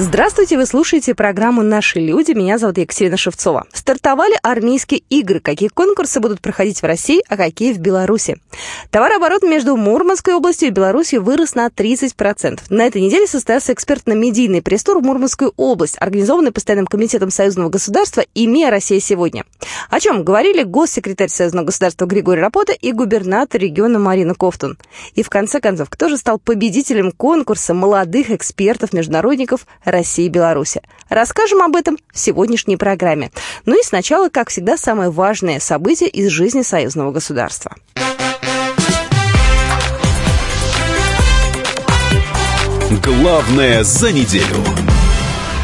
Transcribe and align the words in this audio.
Здравствуйте, 0.00 0.56
вы 0.56 0.64
слушаете 0.64 1.12
программу 1.12 1.64
«Наши 1.64 1.98
люди». 1.98 2.30
Меня 2.30 2.58
зовут 2.58 2.78
Екатерина 2.78 3.16
Шевцова. 3.16 3.66
Стартовали 3.72 4.38
армейские 4.44 5.02
игры. 5.10 5.40
Какие 5.40 5.70
конкурсы 5.70 6.20
будут 6.20 6.40
проходить 6.40 6.80
в 6.80 6.84
России, 6.84 7.20
а 7.28 7.36
какие 7.36 7.72
в 7.72 7.80
Беларуси? 7.80 8.36
Товарооборот 8.92 9.42
между 9.42 9.76
Мурманской 9.76 10.34
областью 10.34 10.68
и 10.68 10.70
Беларусью 10.70 11.20
вырос 11.20 11.56
на 11.56 11.66
30%. 11.66 12.60
На 12.70 12.86
этой 12.86 13.02
неделе 13.02 13.26
состоялся 13.26 13.72
экспертно-медийный 13.72 14.62
пресс-тур 14.62 15.00
в 15.00 15.02
Мурманскую 15.04 15.52
область, 15.56 15.96
организованный 15.98 16.52
Постоянным 16.52 16.86
комитетом 16.86 17.32
Союзного 17.32 17.68
государства 17.68 18.24
и 18.34 18.46
МИА 18.46 18.70
«Россия 18.70 19.00
сегодня». 19.00 19.46
О 19.90 19.98
чем 19.98 20.22
говорили 20.22 20.62
госсекретарь 20.62 21.28
Союзного 21.28 21.66
государства 21.66 22.06
Григорий 22.06 22.40
Рапота 22.40 22.72
и 22.72 22.92
губернатор 22.92 23.60
региона 23.60 23.98
Марина 23.98 24.36
Кофтун. 24.36 24.78
И 25.16 25.24
в 25.24 25.28
конце 25.28 25.60
концов, 25.60 25.90
кто 25.90 26.08
же 26.08 26.16
стал 26.16 26.38
победителем 26.38 27.10
конкурса 27.10 27.74
молодых 27.74 28.30
экспертов-международников 28.30 29.66
России 29.90 30.26
и 30.26 30.30
Беларуси. 30.30 30.82
Расскажем 31.08 31.62
об 31.62 31.76
этом 31.76 31.98
в 32.12 32.18
сегодняшней 32.18 32.76
программе. 32.76 33.30
Ну 33.66 33.78
и 33.78 33.82
сначала, 33.82 34.28
как 34.28 34.50
всегда, 34.50 34.76
самое 34.76 35.10
важное 35.10 35.60
событие 35.60 36.08
из 36.08 36.28
жизни 36.28 36.62
союзного 36.62 37.12
государства. 37.12 37.74
Главное 43.04 43.84
за 43.84 44.12
неделю. 44.12 44.87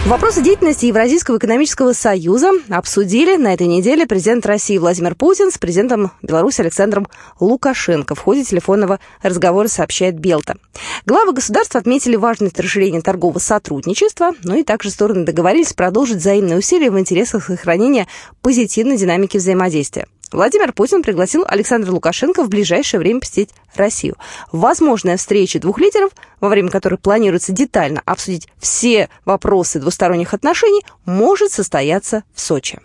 Вопросы 0.06 0.42
деятельности 0.42 0.84
Евразийского 0.84 1.38
экономического 1.38 1.94
союза 1.94 2.50
обсудили 2.68 3.36
на 3.36 3.54
этой 3.54 3.66
неделе 3.66 4.06
президент 4.06 4.44
России 4.44 4.76
Владимир 4.76 5.14
Путин 5.14 5.50
с 5.50 5.56
президентом 5.56 6.12
Беларуси 6.20 6.60
Александром 6.60 7.08
Лукашенко 7.40 8.14
в 8.14 8.18
ходе 8.18 8.44
телефонного 8.44 9.00
разговора, 9.22 9.66
сообщает 9.66 10.18
Белта. 10.18 10.58
Главы 11.06 11.32
государства 11.32 11.80
отметили 11.80 12.16
важность 12.16 12.60
расширения 12.60 13.00
торгового 13.00 13.38
сотрудничества, 13.38 14.32
ну 14.42 14.54
и 14.54 14.62
также 14.62 14.90
стороны 14.90 15.24
договорились 15.24 15.72
продолжить 15.72 16.18
взаимные 16.18 16.58
усилия 16.58 16.90
в 16.90 16.98
интересах 16.98 17.46
сохранения 17.46 18.06
позитивной 18.42 18.98
динамики 18.98 19.38
взаимодействия. 19.38 20.06
Владимир 20.34 20.72
Путин 20.72 21.04
пригласил 21.04 21.44
Александра 21.46 21.92
Лукашенко 21.92 22.42
в 22.42 22.48
ближайшее 22.48 22.98
время 22.98 23.20
посетить 23.20 23.50
Россию. 23.76 24.16
Возможная 24.50 25.16
встреча 25.16 25.60
двух 25.60 25.78
лидеров, 25.78 26.10
во 26.40 26.48
время 26.48 26.70
которой 26.70 26.96
планируется 26.96 27.52
детально 27.52 28.02
обсудить 28.04 28.48
все 28.58 29.08
вопросы 29.24 29.78
двусторонних 29.78 30.34
отношений, 30.34 30.84
может 31.04 31.52
состояться 31.52 32.24
в 32.34 32.40
Сочи. 32.40 32.80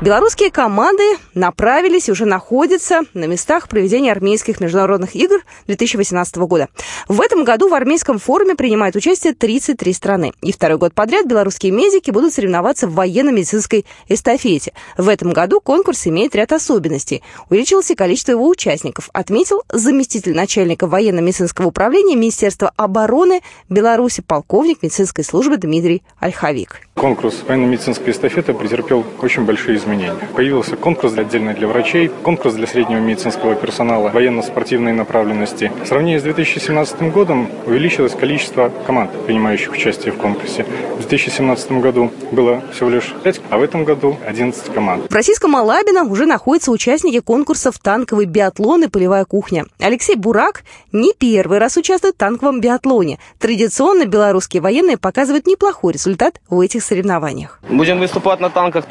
Белорусские 0.00 0.50
команды 0.50 1.04
направились 1.34 2.08
и 2.08 2.12
уже 2.12 2.24
находятся 2.26 3.02
на 3.14 3.26
местах 3.26 3.68
проведения 3.68 4.10
армейских 4.10 4.60
международных 4.60 5.14
игр 5.14 5.36
2018 5.68 6.36
года. 6.36 6.68
В 7.06 7.20
этом 7.20 7.44
году 7.44 7.68
в 7.68 7.74
армейском 7.74 8.18
форуме 8.18 8.56
принимают 8.56 8.96
участие 8.96 9.34
33 9.34 9.92
страны. 9.92 10.32
И 10.42 10.52
второй 10.52 10.78
год 10.78 10.94
подряд 10.94 11.26
белорусские 11.26 11.70
медики 11.70 12.10
будут 12.10 12.34
соревноваться 12.34 12.88
в 12.88 12.94
военно-медицинской 12.94 13.86
эстафете. 14.08 14.72
В 14.98 15.08
этом 15.08 15.32
году 15.32 15.60
конкурс 15.60 16.08
имеет 16.08 16.34
ряд 16.34 16.52
особенностей. 16.52 17.22
Увеличилось 17.48 17.92
количество 17.96 18.32
его 18.32 18.48
участников, 18.48 19.10
отметил 19.12 19.62
заместитель 19.72 20.34
начальника 20.34 20.88
военно-медицинского 20.88 21.68
управления 21.68 22.16
Министерства 22.16 22.72
обороны 22.76 23.42
Беларуси 23.68 24.22
полковник 24.26 24.82
медицинской 24.82 25.22
службы 25.22 25.56
Дмитрий 25.56 26.02
Ольховик. 26.18 26.80
Конкурс 26.94 27.44
военно-медицинской 27.46 28.12
эстафеты 28.12 28.54
претерпел 28.54 29.04
очень 29.22 29.44
большие 29.44 29.76
изменения. 29.76 29.93
Появился 30.34 30.76
конкурс 30.76 31.16
отдельно 31.16 31.54
для 31.54 31.68
врачей, 31.68 32.10
конкурс 32.22 32.54
для 32.54 32.66
среднего 32.66 32.98
медицинского 32.98 33.54
персонала 33.54 34.08
военно-спортивной 34.08 34.92
направленности. 34.92 35.70
В 35.82 35.86
сравнении 35.86 36.18
с 36.18 36.22
2017 36.22 37.12
годом 37.12 37.48
увеличилось 37.66 38.14
количество 38.14 38.72
команд, 38.86 39.10
принимающих 39.26 39.72
участие 39.72 40.12
в 40.12 40.16
конкурсе. 40.16 40.64
В 40.96 40.98
2017 40.98 41.72
году 41.72 42.10
было 42.32 42.62
всего 42.72 42.90
лишь 42.90 43.14
5, 43.22 43.40
а 43.50 43.58
в 43.58 43.62
этом 43.62 43.84
году 43.84 44.16
11 44.26 44.72
команд. 44.72 45.10
В 45.10 45.14
российском 45.14 45.56
Алабино 45.56 46.04
уже 46.04 46.26
находятся 46.26 46.70
участники 46.70 47.20
конкурсов 47.20 47.78
«Танковый 47.78 48.26
биатлон» 48.26 48.84
и 48.84 48.88
«Полевая 48.88 49.24
кухня». 49.24 49.66
Алексей 49.78 50.16
Бурак 50.16 50.64
не 50.92 51.12
первый 51.12 51.58
раз 51.58 51.76
участвует 51.76 52.14
в 52.14 52.18
танковом 52.18 52.60
биатлоне. 52.60 53.18
Традиционно 53.38 54.06
белорусские 54.06 54.62
военные 54.62 54.96
показывают 54.96 55.46
неплохой 55.46 55.92
результат 55.92 56.40
в 56.48 56.60
этих 56.60 56.82
соревнованиях. 56.82 57.60
Будем 57.68 57.98
выступать 57.98 58.40
на 58.40 58.50
танках 58.50 58.86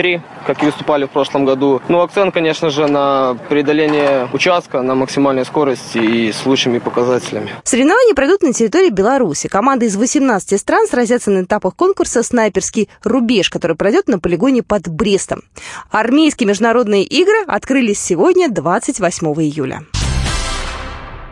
Т-72Б3, 0.00 0.20
как 0.46 0.62
и 0.62 0.66
выступали 0.66 1.04
в 1.04 1.10
прошлом 1.10 1.44
году. 1.44 1.80
Ну, 1.88 2.00
акцент, 2.00 2.34
конечно 2.34 2.70
же, 2.70 2.86
на 2.86 3.36
преодоление 3.48 4.28
участка 4.32 4.82
на 4.82 4.94
максимальной 4.94 5.44
скорости 5.44 5.98
и 5.98 6.32
с 6.32 6.46
лучшими 6.46 6.78
показателями. 6.78 7.50
Соревнования 7.64 8.14
пройдут 8.14 8.42
на 8.42 8.52
территории 8.52 8.90
Беларуси. 8.90 9.48
Команды 9.48 9.86
из 9.86 9.96
18 9.96 10.58
стран 10.60 10.86
сразятся 10.86 11.30
на 11.30 11.42
этапах 11.42 11.76
конкурса 11.76 12.22
«Снайперский 12.22 12.88
рубеж», 13.02 13.50
который 13.50 13.76
пройдет 13.76 14.08
на 14.08 14.18
полигоне 14.18 14.62
под 14.62 14.88
Брестом. 14.88 15.42
Армейские 15.90 16.48
международные 16.48 17.04
игры 17.04 17.44
открылись 17.46 18.00
сегодня, 18.00 18.48
28 18.48 19.26
июля. 19.42 19.82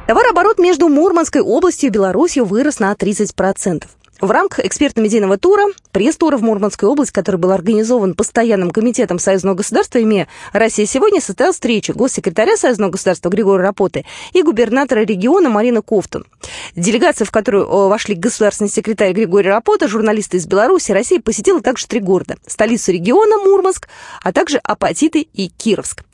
Товарооборот 0.06 0.58
между 0.58 0.88
Мурманской 0.88 1.42
областью 1.42 1.90
и 1.90 1.92
Беларусью 1.92 2.46
вырос 2.46 2.78
на 2.78 2.92
30%. 2.92 3.84
В 4.20 4.32
рамках 4.32 4.64
экспертно-медийного 4.64 5.38
тура, 5.38 5.66
пресс-тура 5.98 6.36
в 6.36 6.42
Мурманскую 6.42 6.92
область, 6.92 7.10
который 7.10 7.38
был 7.38 7.50
организован 7.50 8.14
Постоянным 8.14 8.70
комитетом 8.70 9.18
Союзного 9.18 9.56
государства 9.56 10.00
ИМЕ 10.00 10.28
«Россия 10.52 10.86
сегодня», 10.86 11.20
состоялась 11.20 11.56
встреча 11.56 11.92
госсекретаря 11.92 12.56
Союзного 12.56 12.92
государства 12.92 13.30
Григория 13.30 13.64
Рапоты 13.64 14.04
и 14.32 14.44
губернатора 14.44 15.00
региона 15.00 15.50
Марина 15.50 15.82
Кофтун. 15.82 16.24
Делегация, 16.76 17.24
в 17.24 17.32
которую 17.32 17.64
э, 17.64 17.88
вошли 17.88 18.14
государственный 18.14 18.70
секретарь 18.70 19.12
Григорий 19.12 19.48
Рапота, 19.48 19.88
журналисты 19.88 20.36
из 20.36 20.46
Беларуси, 20.46 20.92
России, 20.92 21.18
посетила 21.18 21.60
также 21.60 21.88
три 21.88 21.98
города. 21.98 22.36
Столицу 22.46 22.92
региона 22.92 23.36
Мурманск, 23.38 23.88
а 24.22 24.32
также 24.32 24.58
Апатиты 24.58 25.22
и 25.22 25.48
Кировск. 25.48 26.04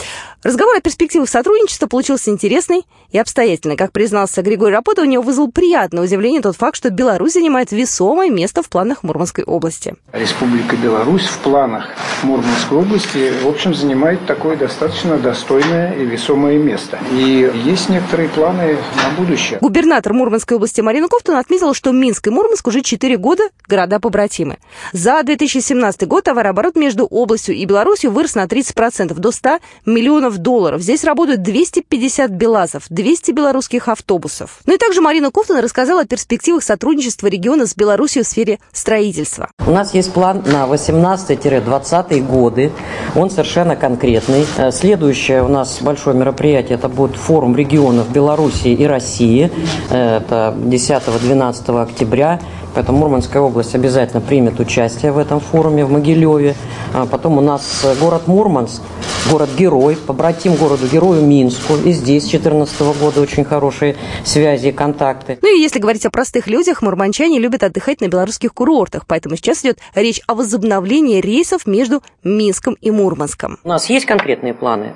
Разговор 0.42 0.76
о 0.76 0.80
перспективах 0.80 1.28
сотрудничества 1.28 1.88
получился 1.88 2.30
интересный 2.30 2.86
и 3.10 3.18
обстоятельный. 3.18 3.76
Как 3.76 3.92
признался 3.92 4.40
Григорий 4.40 4.74
Рапота, 4.74 5.02
у 5.02 5.06
него 5.06 5.22
вызвал 5.22 5.50
приятное 5.52 6.04
удивление 6.04 6.40
тот 6.40 6.56
факт, 6.56 6.76
что 6.76 6.88
Беларусь 6.88 7.34
занимает 7.34 7.70
вес 7.70 7.84
весомое 7.84 8.30
место 8.30 8.62
в 8.62 8.68
планах 8.70 9.02
Мурманской 9.02 9.44
области. 9.44 9.73
Республика 10.12 10.76
Беларусь 10.76 11.26
в 11.26 11.38
планах 11.38 11.88
Мурманской 12.22 12.78
области, 12.78 13.32
в 13.42 13.48
общем, 13.48 13.74
занимает 13.74 14.24
такое 14.26 14.56
достаточно 14.56 15.18
достойное 15.18 15.94
и 15.94 16.04
весомое 16.04 16.58
место. 16.58 16.98
И 17.12 17.50
есть 17.64 17.88
некоторые 17.88 18.28
планы 18.28 18.78
на 18.96 19.16
будущее. 19.16 19.58
Губернатор 19.60 20.12
Мурманской 20.12 20.56
области 20.56 20.80
Марина 20.80 21.08
Кофтон 21.08 21.36
отметила, 21.36 21.74
что 21.74 21.92
Минск 21.92 22.26
и 22.26 22.30
Мурманск 22.30 22.66
уже 22.66 22.82
4 22.82 23.16
года 23.16 23.44
города-побратимы. 23.68 24.58
За 24.92 25.22
2017 25.22 26.06
год 26.06 26.24
товарооборот 26.24 26.76
между 26.76 27.04
областью 27.04 27.54
и 27.54 27.64
Беларусью 27.64 28.10
вырос 28.10 28.34
на 28.34 28.44
30%, 28.44 29.14
до 29.14 29.30
100 29.30 29.58
миллионов 29.86 30.38
долларов. 30.38 30.80
Здесь 30.80 31.04
работают 31.04 31.42
250 31.42 32.30
белазов, 32.30 32.84
200 32.88 33.32
белорусских 33.32 33.88
автобусов. 33.88 34.60
Ну 34.66 34.74
и 34.74 34.78
также 34.78 35.00
Марина 35.00 35.30
Кофтон 35.30 35.58
рассказала 35.58 36.02
о 36.02 36.06
перспективах 36.06 36.62
сотрудничества 36.62 37.26
региона 37.26 37.66
с 37.66 37.74
Беларусью 37.74 38.24
в 38.24 38.26
сфере 38.26 38.58
строительства. 38.72 39.50
У 39.60 39.70
нас 39.70 39.94
есть 39.94 40.12
план 40.12 40.42
на 40.44 40.66
18-20 40.66 42.26
годы. 42.26 42.72
Он 43.14 43.30
совершенно 43.30 43.76
конкретный. 43.76 44.44
Э, 44.58 44.70
следующее 44.70 45.42
у 45.42 45.48
нас 45.48 45.78
большое 45.80 46.14
мероприятие, 46.16 46.74
это 46.76 46.88
будет 46.88 47.16
форум 47.16 47.56
регионов 47.56 48.12
Белоруссии 48.12 48.72
и 48.72 48.84
России. 48.84 49.50
Э, 49.90 50.18
это 50.18 50.54
10-12 50.58 51.82
октября. 51.82 52.40
Поэтому 52.74 52.98
Мурманская 52.98 53.40
область 53.40 53.74
обязательно 53.74 54.20
примет 54.20 54.58
участие 54.58 55.12
в 55.12 55.18
этом 55.18 55.40
форуме 55.40 55.84
в 55.84 55.90
Могилеве. 55.92 56.54
А 56.92 57.06
потом 57.06 57.38
у 57.38 57.40
нас 57.40 57.86
город 58.00 58.26
Мурманск, 58.26 58.82
город-герой, 59.30 59.96
побратим 59.96 60.54
городу-герою 60.54 61.22
Минску. 61.22 61.74
И 61.76 61.92
здесь 61.92 62.24
с 62.24 62.30
2014 62.30 62.80
года 63.00 63.20
очень 63.20 63.44
хорошие 63.44 63.96
связи 64.24 64.68
и 64.68 64.72
контакты. 64.72 65.38
Ну 65.42 65.56
и 65.56 65.60
если 65.60 65.78
говорить 65.78 66.04
о 66.06 66.10
простых 66.10 66.46
людях, 66.46 66.82
мурманчане 66.82 67.38
любят 67.38 67.62
отдыхать 67.62 68.00
на 68.00 68.08
белорусских 68.08 68.52
курортах. 68.52 69.06
Поэтому 69.06 69.36
сейчас 69.36 69.62
идет 69.62 69.78
речь 69.94 70.20
о 70.26 70.34
возобновлении 70.34 71.20
рейсов 71.20 71.66
между 71.66 72.02
Минском 72.22 72.76
и 72.80 72.90
Мурманском. 72.90 73.58
У 73.64 73.68
нас 73.68 73.88
есть 73.88 74.06
конкретные 74.06 74.54
планы. 74.54 74.94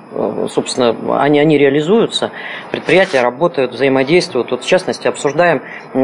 Собственно, 0.49 1.21
они, 1.21 1.39
они 1.39 1.57
реализуются. 1.57 2.31
Предприятия 2.71 3.21
работают, 3.21 3.73
взаимодействуют. 3.73 4.51
Вот, 4.51 4.63
в 4.63 4.67
частности, 4.67 5.07
обсуждаем 5.07 5.61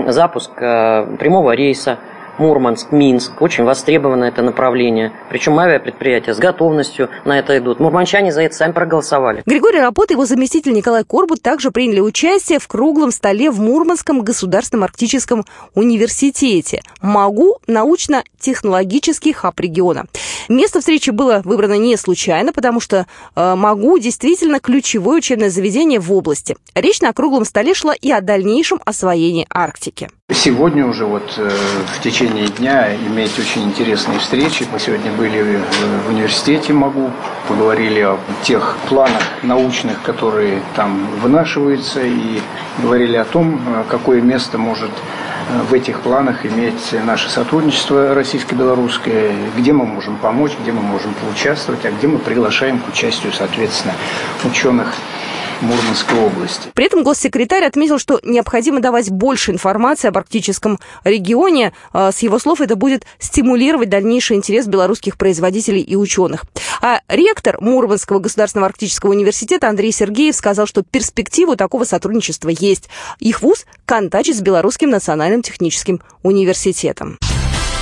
запуск 0.07 0.51
э, 0.57 1.17
прямого 1.17 1.51
рейса 1.51 1.64
рейса 1.65 1.99
Мурманск, 2.37 2.91
Минск. 2.91 3.41
Очень 3.41 3.63
востребовано 3.63 4.25
это 4.25 4.41
направление. 4.41 5.13
Причем 5.29 5.57
авиапредприятия 5.59 6.33
с 6.33 6.37
готовностью 6.37 7.09
на 7.23 7.39
это 7.39 7.57
идут. 7.57 7.79
Мурманчане 7.79 8.31
за 8.31 8.41
это 8.41 8.55
сами 8.55 8.71
проголосовали. 8.71 9.43
Григорий 9.45 9.79
Рапот 9.79 10.11
и 10.11 10.13
его 10.13 10.25
заместитель 10.25 10.73
Николай 10.73 11.03
Корбут 11.03 11.41
также 11.41 11.71
приняли 11.71 11.99
участие 11.99 12.59
в 12.59 12.67
круглом 12.67 13.11
столе 13.11 13.51
в 13.51 13.59
Мурманском 13.59 14.21
государственном 14.21 14.83
арктическом 14.83 15.45
университете. 15.73 16.81
МАГУ– 17.01 17.59
научно-технологический 17.67 19.33
хаб 19.33 19.59
региона. 19.59 20.05
Место 20.49 20.79
встречи 20.79 21.09
было 21.09 21.41
выбрано 21.43 21.77
не 21.77 21.97
случайно, 21.97 22.53
потому 22.53 22.79
что 22.79 23.07
э, 23.35 23.55
МАГУ 23.55 23.99
действительно 23.99 24.59
ключевое 24.59 25.17
учебное 25.17 25.49
заведение 25.49 25.99
в 25.99 26.11
области. 26.11 26.55
Речь 26.73 27.01
на 27.01 27.13
круглом 27.13 27.45
столе 27.45 27.73
шла 27.73 27.93
и 27.93 28.11
о 28.11 28.21
дальнейшем 28.21 28.81
освоении 28.85 29.47
Арктики. 29.49 30.09
Сегодня 30.31 30.87
уже 30.87 31.05
вот 31.05 31.35
э, 31.37 31.49
в 31.97 32.01
течение 32.01 32.24
дня 32.29 32.95
иметь 32.95 33.37
очень 33.39 33.63
интересные 33.63 34.19
встречи. 34.19 34.65
Мы 34.71 34.79
сегодня 34.79 35.11
были 35.11 35.59
в 36.05 36.09
университете 36.09 36.73
МАГУ, 36.73 37.11
поговорили 37.47 38.01
о 38.01 38.17
тех 38.43 38.77
планах 38.89 39.21
научных, 39.43 40.01
которые 40.01 40.61
там 40.75 41.07
вынашиваются, 41.21 42.01
и 42.01 42.39
говорили 42.81 43.17
о 43.17 43.25
том, 43.25 43.59
какое 43.89 44.21
место 44.21 44.57
может 44.57 44.89
э, 44.89 45.61
в 45.69 45.73
этих 45.73 46.01
планах 46.01 46.45
иметь 46.45 46.93
наше 47.05 47.29
сотрудничество 47.29 48.13
российско-белорусское, 48.13 49.33
где 49.57 49.73
мы 49.73 49.85
можем 49.85 50.17
помочь, 50.17 50.53
где 50.61 50.71
мы 50.71 50.81
можем 50.81 51.13
поучаствовать, 51.13 51.85
а 51.85 51.91
где 51.91 52.07
мы 52.07 52.19
приглашаем 52.19 52.79
к 52.79 52.87
участию, 52.87 53.31
соответственно, 53.33 53.93
ученых 54.43 54.93
Мурманской 55.61 56.19
области. 56.19 56.69
При 56.73 56.85
этом 56.85 57.03
госсекретарь 57.03 57.63
отметил, 57.63 57.99
что 57.99 58.19
необходимо 58.23 58.79
давать 58.79 59.09
больше 59.09 59.51
информации 59.51 60.07
об 60.07 60.17
арктическом 60.17 60.79
регионе. 61.03 61.73
А, 61.93 62.11
с 62.11 62.19
его 62.19 62.39
слов, 62.39 62.61
это 62.61 62.75
будет 62.75 63.05
стимулировать 63.19 63.89
дальнейший 63.89 64.37
интерес 64.37 64.67
белорусских 64.67 65.17
производителей 65.17 65.81
и 65.81 65.95
ученых. 65.95 66.43
А 66.81 67.01
ректор 67.07 67.57
Мурманского 67.61 68.19
государственного 68.19 68.67
арктического 68.67 69.11
университета 69.11 69.69
Андрей 69.69 69.91
Сергеев 69.91 70.35
сказал, 70.35 70.65
что 70.65 70.83
перспективу 70.83 71.55
такого 71.55 71.83
сотрудничества 71.83 72.49
есть. 72.49 72.89
Их 73.19 73.41
вуз 73.41 73.65
контачит 73.85 74.37
с 74.37 74.41
Белорусским 74.41 74.89
национальным 74.89 75.41
техническим 75.41 76.01
университетом. 76.23 77.17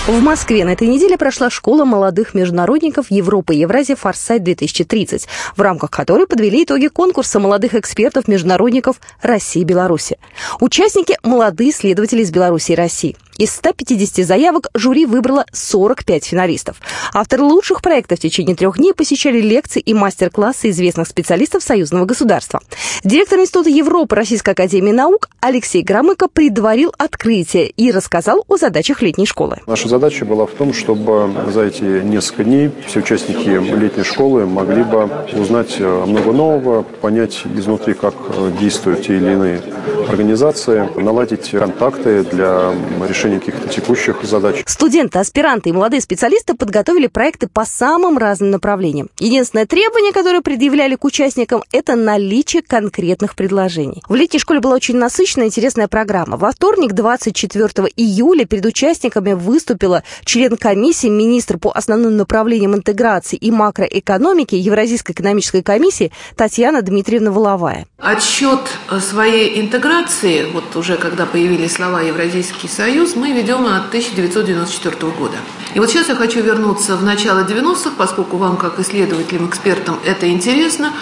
В 0.06 0.20
Москве 0.20 0.66
на 0.66 0.72
этой 0.74 0.90
неделе 0.90 1.18
прошла 1.18 1.50
школа 1.50 1.86
молодых 1.86 2.34
международников 2.34 3.10
Европы 3.10 3.56
и 3.56 3.60
Евразия 3.60 3.96
«Форсайт-2030», 3.96 5.28
в 5.56 5.62
рамках 5.62 5.92
которой 5.92 6.28
подвели 6.28 6.66
итоги 6.66 6.88
конкурса 6.88 7.40
молодых 7.40 7.74
экспертов-международников 7.74 8.98
России 9.22 9.62
и 9.62 9.66
Беларуси. 9.66 10.18
Участники– 10.60 11.18
молодые 11.24 11.70
исследователи 11.70 12.22
из 12.22 12.32
Беларуси 12.32 12.74
и 12.74 12.76
России. 12.76 13.16
Из 13.38 13.52
150 13.56 14.26
заявок 14.26 14.68
жюри 14.76 15.08
выбрало 15.08 15.46
45 15.52 16.26
финалистов. 16.26 16.78
Авторы 17.14 17.44
лучших 17.44 17.82
проектов 17.82 18.20
в 18.20 18.22
течение 18.22 18.56
трех 18.56 18.78
дней 18.78 18.94
посещали 18.94 19.42
лекции 19.42 19.80
и 19.80 19.94
мастер-классы 19.96 20.70
известных 20.70 21.08
специалистов 21.08 21.64
союзного 21.64 22.06
государства. 22.06 22.62
Директор 23.04 23.40
Института 23.40 23.70
Европы 23.70 24.16
Российской 24.16 24.52
Академии 24.52 24.92
Наук 24.92 25.30
Алексей 25.40 25.82
Громыко 25.82 26.28
предварил 26.28 26.94
открытие 26.98 27.70
и 27.70 27.92
рассказал 27.92 28.46
о 28.48 28.58
задачах 28.58 29.02
летней 29.02 29.26
школы. 29.26 29.58
Наша 29.66 29.90
задача 29.90 30.26
была 30.26 30.46
в 30.46 30.52
том, 30.52 30.72
чтобы 30.72 31.32
за 31.52 31.64
эти 31.64 31.84
несколько 31.84 32.44
дней 32.44 32.72
все 32.86 33.00
участники 33.00 33.50
летней 33.50 34.04
школы 34.04 34.46
могли 34.46 34.84
бы 34.84 35.10
узнать 35.34 35.76
э, 35.80 36.06
много 36.06 36.32
нового, 36.32 36.84
понять 36.84 37.42
изнутри, 37.56 37.96
как 37.96 38.14
э, 38.30 38.52
действуют 38.60 39.08
те 39.08 39.18
или 39.18 39.32
иные 39.32 39.62
организации, 40.08 40.88
наладить 41.00 41.50
контакты 41.50 42.24
для 42.24 42.74
решения 43.08 43.23
решения 43.24 43.40
каких-то 43.40 43.70
текущих 43.70 44.24
задач. 44.24 44.64
Студенты, 44.66 45.20
аспиранты 45.20 45.70
и 45.70 45.72
молодые 45.72 46.02
специалисты 46.02 46.56
подготовили 46.56 47.08
проекты 47.08 47.48
по 47.48 47.66
самым 47.66 48.18
разным 48.18 48.52
направлениям. 48.52 49.10
Единственное 49.20 49.66
требование, 49.66 50.12
которое 50.12 50.42
предъявляли 50.42 50.96
к 50.96 51.06
участникам, 51.06 51.64
это 51.72 51.96
наличие 51.96 52.62
конкретных 52.62 53.36
предложений. 53.36 54.04
В 54.08 54.16
летней 54.16 54.40
школе 54.40 54.60
была 54.60 54.76
очень 54.76 54.98
насыщенная 54.98 55.46
и 55.46 55.50
интересная 55.50 55.88
программа. 55.88 56.38
Во 56.38 56.52
вторник, 56.52 56.94
24 56.94 57.90
июля, 57.96 58.46
перед 58.46 58.66
участниками 58.66 59.34
выступила 59.34 60.04
член 60.26 60.58
комиссии, 60.58 61.08
министр 61.08 61.58
по 61.58 61.72
основным 61.72 62.18
направлениям 62.18 62.76
интеграции 62.76 63.38
и 63.38 63.52
макроэкономики 63.52 64.56
Евразийской 64.56 65.14
экономической 65.14 65.62
комиссии 65.62 66.12
Татьяна 66.36 66.82
Дмитриевна 66.82 67.32
Воловая. 67.32 67.86
Отсчет 67.98 68.60
своей 69.00 69.62
интеграции, 69.62 70.46
вот 70.52 70.76
уже 70.76 70.98
когда 70.98 71.26
появились 71.26 71.74
слова 71.74 72.02
Евразийский 72.02 72.68
союз, 72.68 73.13
мы 73.16 73.32
ведем 73.32 73.66
от 73.66 73.88
1994 73.88 75.12
года. 75.12 75.38
И 75.74 75.80
вот 75.80 75.90
сейчас 75.90 76.10
я 76.10 76.16
хочу 76.16 76.42
вернуться 76.42 76.96
в 76.96 77.04
начало 77.04 77.40
90-х, 77.40 77.92
поскольку 77.98 78.38
вам, 78.38 78.58
как 78.58 78.80
исследователям, 78.80 79.48
экспертам, 79.48 80.00
это 80.06 80.30
интересно. 80.30 80.94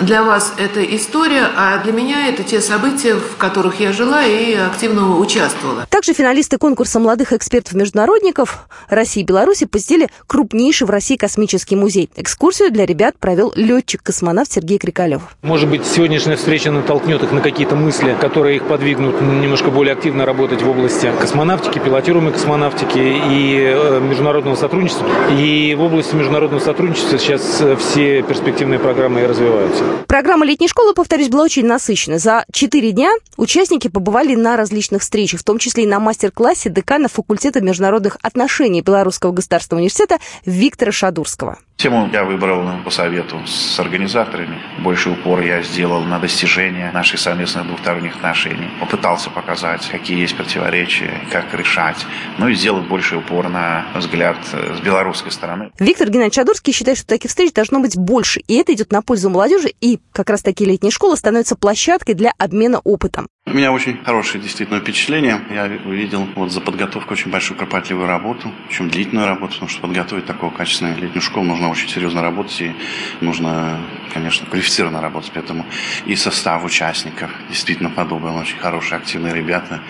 Для 0.00 0.22
вас 0.22 0.54
это 0.56 0.82
история, 0.82 1.46
а 1.56 1.82
для 1.82 1.92
меня 1.92 2.28
это 2.28 2.42
те 2.42 2.62
события, 2.62 3.14
в 3.14 3.36
которых 3.36 3.80
я 3.80 3.92
жила 3.92 4.24
и 4.24 4.54
активно 4.54 5.18
участвовала. 5.18 5.86
Также 5.90 6.14
финалисты 6.14 6.56
конкурса 6.56 6.98
молодых 6.98 7.34
экспертов-международников 7.34 8.66
России 8.88 9.20
и 9.20 9.24
Беларуси 9.24 9.66
посетили 9.66 10.08
крупнейший 10.26 10.86
в 10.86 10.90
России 10.90 11.16
космический 11.16 11.76
музей. 11.76 12.08
Экскурсию 12.16 12.70
для 12.70 12.86
ребят 12.86 13.16
провел 13.18 13.52
летчик-космонавт 13.54 14.50
Сергей 14.50 14.78
Крикалев. 14.78 15.22
Может 15.42 15.68
быть, 15.68 15.84
сегодняшняя 15.84 16.36
встреча 16.36 16.70
натолкнет 16.70 17.22
их 17.22 17.32
на 17.32 17.42
какие-то 17.42 17.76
мысли, 17.76 18.16
которые 18.18 18.56
их 18.56 18.64
подвигнут 18.64 19.20
немножко 19.20 19.70
более 19.70 19.92
активно 19.92 20.24
работать 20.24 20.62
в 20.62 20.70
области 20.70 21.12
космонавтики, 21.20 21.78
пилотируемой 21.78 22.32
космонавтики 22.32 22.98
и 22.98 23.70
э, 23.70 24.00
международного 24.00 24.54
сотрудничества. 24.54 25.06
И 25.30 25.74
в 25.78 25.82
области 25.82 26.14
международного 26.14 26.60
сотрудничества 26.60 27.18
сейчас 27.18 27.62
все 27.80 28.22
перспективные 28.22 28.78
программы 28.78 29.20
и 29.20 29.26
развиваются. 29.26 29.89
Программа 30.06 30.44
летней 30.44 30.68
школы, 30.68 30.94
повторюсь, 30.94 31.28
была 31.28 31.44
очень 31.44 31.66
насыщена. 31.66 32.18
За 32.18 32.44
четыре 32.52 32.92
дня 32.92 33.12
участники 33.36 33.88
побывали 33.88 34.34
на 34.34 34.56
различных 34.56 35.02
встречах, 35.02 35.40
в 35.40 35.44
том 35.44 35.58
числе 35.58 35.84
и 35.84 35.86
на 35.86 36.00
мастер-классе 36.00 36.70
декана 36.70 37.08
факультета 37.08 37.60
международных 37.60 38.16
отношений 38.22 38.82
Белорусского 38.82 39.32
государственного 39.32 39.80
университета 39.80 40.18
Виктора 40.44 40.92
Шадурского. 40.92 41.58
Тему 41.80 42.10
я 42.12 42.24
выбрал 42.24 42.68
по 42.84 42.90
совету 42.90 43.40
с 43.46 43.80
организаторами. 43.80 44.60
Больше 44.80 45.08
упор 45.08 45.40
я 45.40 45.62
сделал 45.62 46.02
на 46.02 46.18
достижение 46.18 46.90
наших 46.92 47.18
совместных 47.18 47.66
двухсторонних 47.68 48.16
отношений. 48.16 48.68
Попытался 48.80 49.30
показать, 49.30 49.88
какие 49.90 50.18
есть 50.18 50.36
противоречия, 50.36 51.22
как 51.32 51.54
решать. 51.54 51.96
Ну 52.36 52.48
и 52.48 52.54
сделать 52.54 52.86
больше 52.86 53.16
упор 53.16 53.48
на 53.48 53.86
взгляд 53.94 54.36
с 54.44 54.80
белорусской 54.80 55.32
стороны. 55.32 55.70
Виктор 55.78 56.08
Геннадьевич 56.10 56.34
Шадурский 56.34 56.74
считает, 56.74 56.98
что 56.98 57.06
таких 57.06 57.30
встреч 57.30 57.54
должно 57.54 57.80
быть 57.80 57.96
больше. 57.96 58.40
И 58.40 58.56
это 58.56 58.74
идет 58.74 58.92
на 58.92 59.00
пользу 59.00 59.30
молодежи. 59.30 59.72
И 59.80 60.00
как 60.12 60.28
раз 60.28 60.42
таки 60.42 60.66
летние 60.66 60.90
школы 60.90 61.16
становятся 61.16 61.56
площадкой 61.56 62.12
для 62.12 62.34
обмена 62.36 62.80
опытом. 62.80 63.26
У 63.46 63.52
меня 63.52 63.72
очень 63.72 63.98
хорошее 64.04 64.42
действительно 64.42 64.80
впечатление. 64.80 65.40
Я 65.50 65.64
увидел 65.86 66.28
вот 66.36 66.52
за 66.52 66.60
подготовку 66.60 67.14
очень 67.14 67.30
большую 67.30 67.56
кропотливую 67.56 68.06
работу, 68.06 68.52
причем 68.68 68.90
длительную 68.90 69.26
работу, 69.26 69.54
потому 69.54 69.70
что 69.70 69.80
подготовить 69.80 70.26
такую 70.26 70.52
качественную 70.52 70.98
летнюю 70.98 71.22
школу 71.22 71.46
нужно 71.46 71.69
очень 71.70 71.88
серьезно 71.88 72.22
работать 72.22 72.60
и 72.60 72.72
нужно, 73.20 73.80
конечно, 74.12 74.46
квалифицированно 74.46 75.00
работать. 75.00 75.30
Поэтому 75.34 75.66
и 76.06 76.16
состав 76.16 76.64
участников 76.64 77.30
действительно 77.48 77.90
подобен. 77.90 78.30
Очень 78.30 78.58
хорошие, 78.58 78.98
активные 78.98 79.34
ребята, 79.34 79.80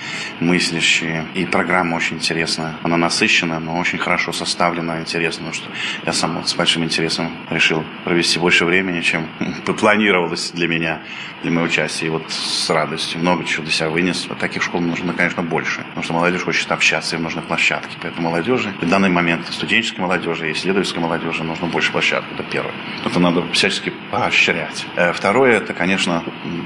мыслящие. 0.40 1.26
И 1.34 1.44
программа 1.46 1.96
очень 1.96 2.16
интересная. 2.16 2.74
Она 2.82 2.96
насыщена, 2.96 3.60
но 3.60 3.78
очень 3.78 3.98
хорошо 3.98 4.32
составлена, 4.32 5.00
интересна. 5.00 5.46
Потому 5.46 5.54
что 5.54 5.70
я 6.06 6.12
сам 6.12 6.44
с 6.44 6.54
большим 6.54 6.84
интересом 6.84 7.30
решил 7.50 7.84
провести 8.04 8.38
больше 8.38 8.64
времени, 8.64 9.00
чем 9.00 9.28
планировалось 9.64 10.50
для 10.52 10.68
меня, 10.68 11.02
для 11.42 11.50
моего 11.50 11.66
участия. 11.66 12.06
И 12.06 12.10
вот 12.10 12.30
с 12.30 12.70
радостью 12.70 13.20
много 13.20 13.44
чего 13.44 13.64
для 13.64 13.72
себя 13.72 13.88
вынес. 13.88 14.26
Вот 14.28 14.38
таких 14.38 14.62
школ 14.62 14.80
нужно, 14.80 15.12
конечно, 15.12 15.42
больше. 15.42 15.80
Потому 15.80 16.02
что 16.02 16.12
молодежь 16.12 16.42
хочет 16.42 16.70
общаться, 16.72 17.16
им 17.16 17.22
нужны 17.22 17.42
площадки. 17.42 17.96
Поэтому 18.02 18.28
молодежи, 18.30 18.72
в 18.80 18.88
данный 18.88 19.08
момент 19.08 19.46
студенческой 19.46 20.00
молодежи 20.00 20.48
и 20.48 20.52
исследовательской 20.52 21.02
молодежи 21.02 21.44
нужно 21.44 21.66
больше 21.70 21.92
площадок. 21.92 22.24
Это 22.34 22.42
первое. 22.42 22.72
Это 23.04 23.18
надо 23.20 23.42
всячески 23.52 23.92
поощрять. 24.10 24.86
Э, 24.96 25.12
второе, 25.12 25.56
это, 25.56 25.72
конечно, 25.72 26.22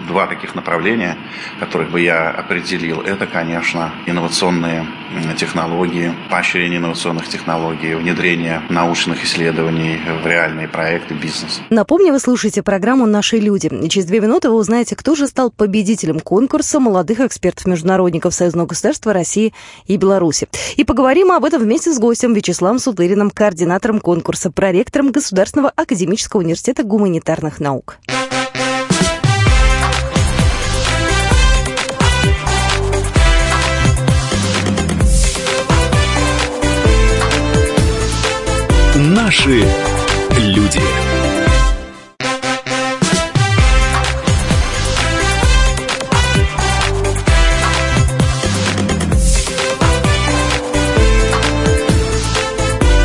два 0.08 0.26
таких 0.26 0.54
направления, 0.54 1.16
которых 1.60 1.90
бы 1.90 2.00
я 2.00 2.30
определил. 2.30 3.00
Это, 3.00 3.26
конечно, 3.26 3.92
инновационные 4.06 4.86
технологии, 5.36 6.12
поощрение 6.30 6.78
инновационных 6.78 7.28
технологий, 7.28 7.94
внедрение 7.94 8.62
научных 8.68 9.24
исследований 9.24 10.00
в 10.22 10.26
реальные 10.26 10.68
проекты, 10.68 11.14
бизнес. 11.14 11.60
Напомню, 11.70 12.12
вы 12.12 12.18
слушаете 12.18 12.62
программу 12.62 13.06
«Наши 13.06 13.38
люди». 13.38 13.66
И 13.66 13.88
через 13.88 14.06
две 14.06 14.20
минуты 14.20 14.48
вы 14.48 14.56
узнаете, 14.56 14.96
кто 14.96 15.14
же 15.14 15.26
стал 15.26 15.50
победителем 15.50 16.20
конкурса 16.20 16.80
молодых 16.80 17.20
экспертов-международников 17.20 18.34
Союзного 18.34 18.66
государства 18.66 19.12
России 19.12 19.54
и 19.86 19.96
Беларуси. 19.96 20.48
И 20.76 20.84
поговорим 20.84 21.32
об 21.32 21.44
этом 21.44 21.62
вместе 21.62 21.92
с 21.92 21.98
гостем 21.98 22.34
Вячеславом 22.34 22.78
Сутыриным, 22.78 23.30
координатором 23.30 24.00
конкурса, 24.00 24.50
проректором 24.50 24.93
ректором 24.94 25.10
Государственного 25.10 25.72
академического 25.74 26.40
университета 26.40 26.84
гуманитарных 26.84 27.58
наук. 27.58 27.96
Наши 38.94 39.66
люди. 40.38 40.80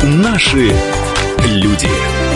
Наши 0.04 0.72
Люди. 1.46 2.29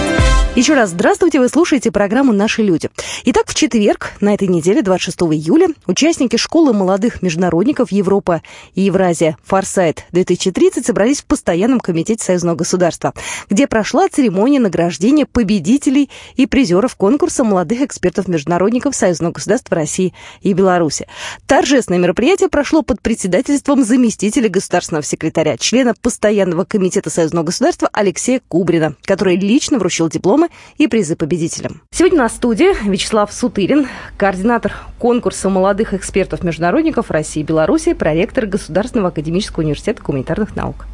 Еще 0.56 0.74
раз 0.74 0.90
здравствуйте, 0.90 1.40
вы 1.40 1.48
слушаете 1.48 1.90
программу 1.90 2.32
«Наши 2.32 2.62
люди». 2.62 2.88
Итак, 3.24 3.48
в 3.48 3.56
четверг, 3.56 4.12
на 4.20 4.34
этой 4.34 4.46
неделе, 4.46 4.82
26 4.82 5.22
июля, 5.22 5.66
участники 5.88 6.36
школы 6.36 6.72
молодых 6.72 7.22
международников 7.22 7.90
Европа 7.90 8.40
и 8.76 8.82
Евразия 8.82 9.36
«Форсайт-2030» 9.50 10.84
собрались 10.84 11.22
в 11.22 11.24
постоянном 11.24 11.80
комитете 11.80 12.24
Союзного 12.24 12.54
государства, 12.54 13.14
где 13.50 13.66
прошла 13.66 14.08
церемония 14.08 14.60
награждения 14.60 15.26
победителей 15.26 16.08
и 16.36 16.46
призеров 16.46 16.94
конкурса 16.94 17.42
молодых 17.42 17.80
экспертов-международников 17.80 18.94
Союзного 18.94 19.32
государства 19.32 19.74
России 19.74 20.14
и 20.40 20.52
Беларуси. 20.52 21.08
Торжественное 21.48 21.98
мероприятие 21.98 22.48
прошло 22.48 22.82
под 22.82 23.02
председательством 23.02 23.82
заместителя 23.82 24.48
государственного 24.48 25.02
секретаря, 25.02 25.56
члена 25.56 25.94
постоянного 26.00 26.64
комитета 26.64 27.10
Союзного 27.10 27.46
государства 27.46 27.90
Алексея 27.92 28.40
Кубрина, 28.46 28.94
который 29.02 29.36
лично 29.36 29.80
вручил 29.80 30.08
дипломы 30.08 30.43
дипломы 30.44 30.50
и 30.76 30.88
призы 30.88 31.16
победителям. 31.16 31.82
Сегодня 31.90 32.18
на 32.18 32.28
студии 32.28 32.74
Вячеслав 32.88 33.32
Сутырин, 33.32 33.86
координатор 34.16 34.72
конкурса 34.98 35.48
молодых 35.48 35.94
экспертов-международников 35.94 37.10
России 37.10 37.40
и 37.40 37.44
Беларуси, 37.44 37.94
проректор 37.94 38.46
Государственного 38.46 39.08
академического 39.08 39.62
университета 39.62 40.02
гуманитарных 40.02 40.56
наук. 40.56 40.86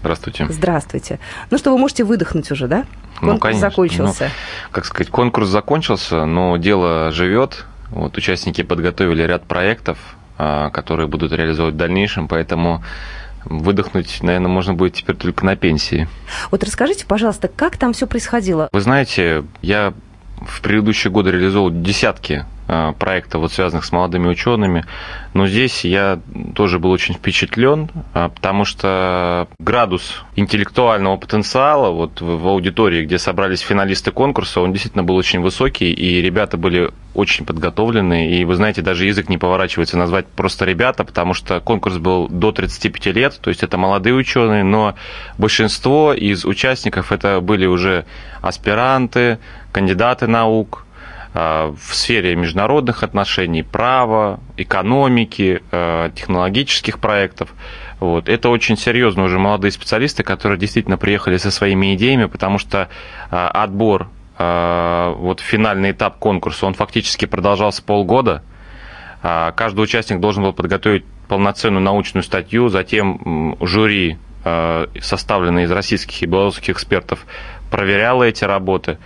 Здравствуйте. 0.00 0.46
Здравствуйте. 0.48 1.18
Ну 1.50 1.58
что, 1.58 1.72
вы 1.72 1.78
можете 1.78 2.04
выдохнуть 2.04 2.50
уже, 2.50 2.68
да? 2.68 2.84
Ну, 3.20 3.32
конкурс 3.32 3.34
ну, 3.34 3.38
конечно. 3.38 3.70
закончился. 3.70 4.24
Ну, 4.24 4.70
как 4.72 4.84
сказать, 4.84 5.10
конкурс 5.10 5.48
закончился, 5.48 6.24
но 6.24 6.56
дело 6.56 7.10
живет. 7.10 7.64
Вот 7.90 8.16
участники 8.16 8.62
подготовили 8.62 9.22
ряд 9.22 9.44
проектов, 9.44 9.98
а, 10.38 10.70
которые 10.70 11.08
будут 11.08 11.32
реализовывать 11.32 11.74
в 11.74 11.78
дальнейшем, 11.78 12.28
поэтому 12.28 12.84
выдохнуть, 13.46 14.18
наверное, 14.22 14.48
можно 14.48 14.74
будет 14.74 14.94
теперь 14.94 15.16
только 15.16 15.44
на 15.44 15.56
пенсии. 15.56 16.08
Вот 16.50 16.62
расскажите, 16.64 17.06
пожалуйста, 17.06 17.48
как 17.48 17.76
там 17.76 17.92
все 17.92 18.06
происходило? 18.06 18.68
Вы 18.72 18.80
знаете, 18.80 19.44
я 19.62 19.94
в 20.40 20.60
предыдущие 20.60 21.10
годы 21.10 21.30
реализовал 21.30 21.70
десятки 21.70 22.44
проектов, 22.98 23.42
вот 23.42 23.52
связанных 23.52 23.84
с 23.84 23.92
молодыми 23.92 24.28
учеными. 24.28 24.84
Но 25.34 25.46
здесь 25.46 25.84
я 25.84 26.18
тоже 26.54 26.78
был 26.78 26.90
очень 26.90 27.14
впечатлен, 27.14 27.90
э, 28.14 28.30
потому 28.34 28.64
что 28.64 29.48
градус 29.58 30.24
интеллектуального 30.34 31.16
потенциала 31.16 31.90
вот 31.90 32.20
в 32.20 32.48
аудитории, 32.48 33.04
где 33.04 33.18
собрались 33.18 33.60
финалисты 33.60 34.10
конкурса, 34.10 34.60
он 34.60 34.72
действительно 34.72 35.04
был 35.04 35.16
очень 35.16 35.40
высокий, 35.40 35.92
и 35.92 36.22
ребята 36.22 36.56
были 36.56 36.90
очень 37.14 37.44
подготовлены, 37.44 38.30
и 38.30 38.44
вы 38.44 38.54
знаете, 38.56 38.82
даже 38.82 39.06
язык 39.06 39.28
не 39.28 39.38
поворачивается 39.38 39.96
назвать 39.96 40.26
просто 40.26 40.64
ребята, 40.64 41.04
потому 41.04 41.34
что 41.34 41.60
конкурс 41.60 41.98
был 41.98 42.28
до 42.28 42.52
35 42.52 43.06
лет, 43.14 43.38
то 43.40 43.50
есть 43.50 43.62
это 43.62 43.78
молодые 43.78 44.14
ученые, 44.14 44.64
но 44.64 44.94
большинство 45.38 46.12
из 46.14 46.44
участников 46.44 47.12
это 47.12 47.40
были 47.40 47.66
уже 47.66 48.04
аспиранты, 48.42 49.38
кандидаты 49.72 50.26
наук, 50.26 50.85
Э, 50.85 50.85
в 51.36 51.94
сфере 51.94 52.34
международных 52.34 53.02
отношений, 53.02 53.62
права, 53.62 54.40
экономики, 54.56 55.62
э, 55.70 56.10
технологических 56.14 56.98
проектов. 56.98 57.52
Вот. 58.00 58.30
Это 58.30 58.48
очень 58.48 58.78
серьезно 58.78 59.24
уже 59.24 59.38
молодые 59.38 59.70
специалисты, 59.70 60.22
которые 60.22 60.58
действительно 60.58 60.96
приехали 60.96 61.36
со 61.36 61.50
своими 61.50 61.94
идеями, 61.94 62.24
потому 62.24 62.58
что 62.58 62.88
э, 63.30 63.36
отбор, 63.36 64.08
вот 64.38 65.40
финальный 65.40 65.92
этап 65.92 66.18
конкурса, 66.18 66.66
он 66.66 66.74
фактически 66.74 67.24
продолжался 67.24 67.82
полгода. 67.82 68.42
Каждый 69.22 69.80
участник 69.80 70.20
должен 70.20 70.42
был 70.42 70.52
подготовить 70.52 71.06
полноценную 71.26 71.82
научную 71.82 72.22
статью, 72.22 72.68
затем 72.68 73.56
жюри, 73.62 74.18
составленное 75.00 75.64
из 75.64 75.70
российских 75.70 76.22
и 76.22 76.26
белорусских 76.26 76.74
экспертов, 76.74 77.24
проверяло 77.70 78.24
эти 78.24 78.44
работы. 78.44 78.98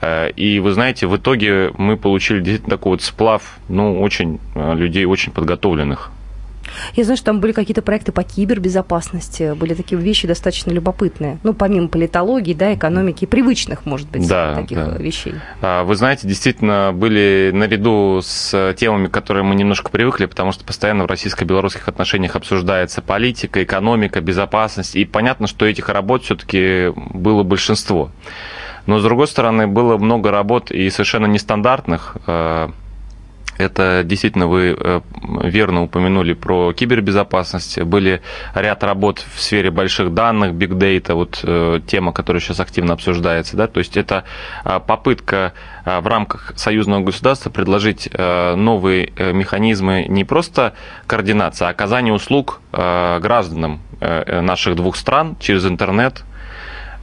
Э, 0.00 0.30
и 0.30 0.60
вы 0.60 0.72
знаете, 0.72 1.06
в 1.06 1.16
итоге 1.16 1.72
мы 1.76 1.96
получили 1.96 2.40
действительно 2.40 2.76
такой 2.76 2.92
вот 2.92 3.02
сплав, 3.02 3.58
ну, 3.68 4.00
очень 4.00 4.40
э, 4.54 4.74
людей 4.74 5.04
очень 5.04 5.32
подготовленных. 5.32 6.10
Я 6.94 7.04
знаю, 7.04 7.16
что 7.16 7.26
там 7.26 7.40
были 7.40 7.52
какие-то 7.52 7.82
проекты 7.82 8.12
по 8.12 8.22
кибербезопасности, 8.22 9.54
были 9.54 9.74
такие 9.74 10.00
вещи 10.00 10.26
достаточно 10.26 10.70
любопытные. 10.70 11.38
Ну, 11.42 11.54
помимо 11.54 11.88
политологии, 11.88 12.54
да, 12.54 12.74
экономики, 12.74 13.24
привычных, 13.26 13.86
может 13.86 14.08
быть, 14.10 14.26
да, 14.28 14.54
таких 14.54 14.78
да. 14.78 14.96
вещей. 14.98 15.34
А, 15.60 15.84
вы 15.84 15.94
знаете, 15.96 16.26
действительно, 16.26 16.92
были 16.94 17.50
наряду 17.52 18.20
с 18.22 18.74
темами, 18.76 19.08
которые 19.08 19.44
мы 19.44 19.54
немножко 19.54 19.90
привыкли, 19.90 20.26
потому 20.26 20.52
что 20.52 20.64
постоянно 20.64 21.04
в 21.04 21.06
российско-белорусских 21.06 21.88
отношениях 21.88 22.36
обсуждается 22.36 23.02
политика, 23.02 23.62
экономика, 23.62 24.20
безопасность. 24.20 24.96
И 24.96 25.04
понятно, 25.04 25.46
что 25.46 25.66
этих 25.66 25.88
работ 25.88 26.24
все-таки 26.24 26.92
было 26.94 27.42
большинство. 27.42 28.10
Но, 28.86 28.98
с 28.98 29.02
другой 29.02 29.26
стороны, 29.26 29.66
было 29.66 29.96
много 29.96 30.30
работ 30.30 30.70
и 30.70 30.90
совершенно 30.90 31.26
нестандартных. 31.26 32.16
Э, 32.26 32.68
это 33.56 34.02
действительно 34.04 34.48
вы 34.48 34.76
э, 34.78 35.00
верно 35.44 35.84
упомянули 35.84 36.34
про 36.34 36.72
кибербезопасность. 36.72 37.80
Были 37.82 38.20
ряд 38.54 38.82
работ 38.82 39.24
в 39.34 39.40
сфере 39.40 39.70
больших 39.70 40.12
данных, 40.12 40.52
big 40.52 40.70
data, 40.76 41.14
вот 41.14 41.40
э, 41.44 41.80
тема, 41.86 42.12
которая 42.12 42.40
сейчас 42.40 42.60
активно 42.60 42.94
обсуждается. 42.94 43.56
Да? 43.56 43.66
То 43.68 43.78
есть 43.78 43.96
это 43.96 44.24
попытка 44.86 45.52
в 45.84 46.06
рамках 46.06 46.52
союзного 46.56 47.02
государства 47.02 47.50
предложить 47.50 48.08
новые 48.16 49.12
механизмы 49.18 50.06
не 50.08 50.24
просто 50.24 50.72
координации, 51.06 51.66
а 51.66 51.68
оказания 51.68 52.12
услуг 52.12 52.60
гражданам 52.72 53.80
наших 54.00 54.76
двух 54.76 54.96
стран 54.96 55.36
через 55.38 55.66
интернет, 55.66 56.24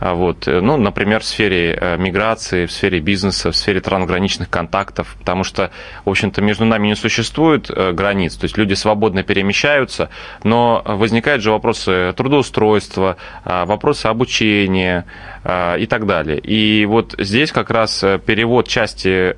вот, 0.02 0.48
э, 0.48 0.62
ну, 0.62 0.78
например, 0.78 1.22
в 1.22 1.26
сфере 1.26 1.78
э, 1.80 1.98
миграции, 1.98 2.66
в 2.66 2.72
сфере 2.72 3.00
бизнеса, 3.00 3.52
в 3.52 3.56
сфере 3.56 3.82
трансграничных 3.82 4.50
контактов, 4.50 5.16
потому 5.20 5.44
что, 5.44 5.70
в 6.06 6.10
общем-то, 6.10 6.42
между 6.42 6.66
нами 6.66 6.88
не 6.88 6.96
существует 6.96 7.70
э, 7.70 7.92
границ, 7.92 8.36
то 8.36 8.46
есть 8.46 8.58
люди 8.58 8.74
свободно 8.74 9.22
перемещаются, 9.22 10.10
но 10.44 10.82
возникают 10.86 11.44
же 11.44 11.52
вопросы 11.52 12.14
трудоустройства, 12.18 13.18
вопросы 13.46 14.08
обучения 14.08 15.06
и 15.46 15.86
так 15.88 16.06
далее. 16.06 16.40
И 16.40 16.86
вот 16.86 17.16
здесь 17.20 17.52
как 17.52 17.70
раз 17.70 18.04
перевод 18.26 18.68
части 18.68 19.34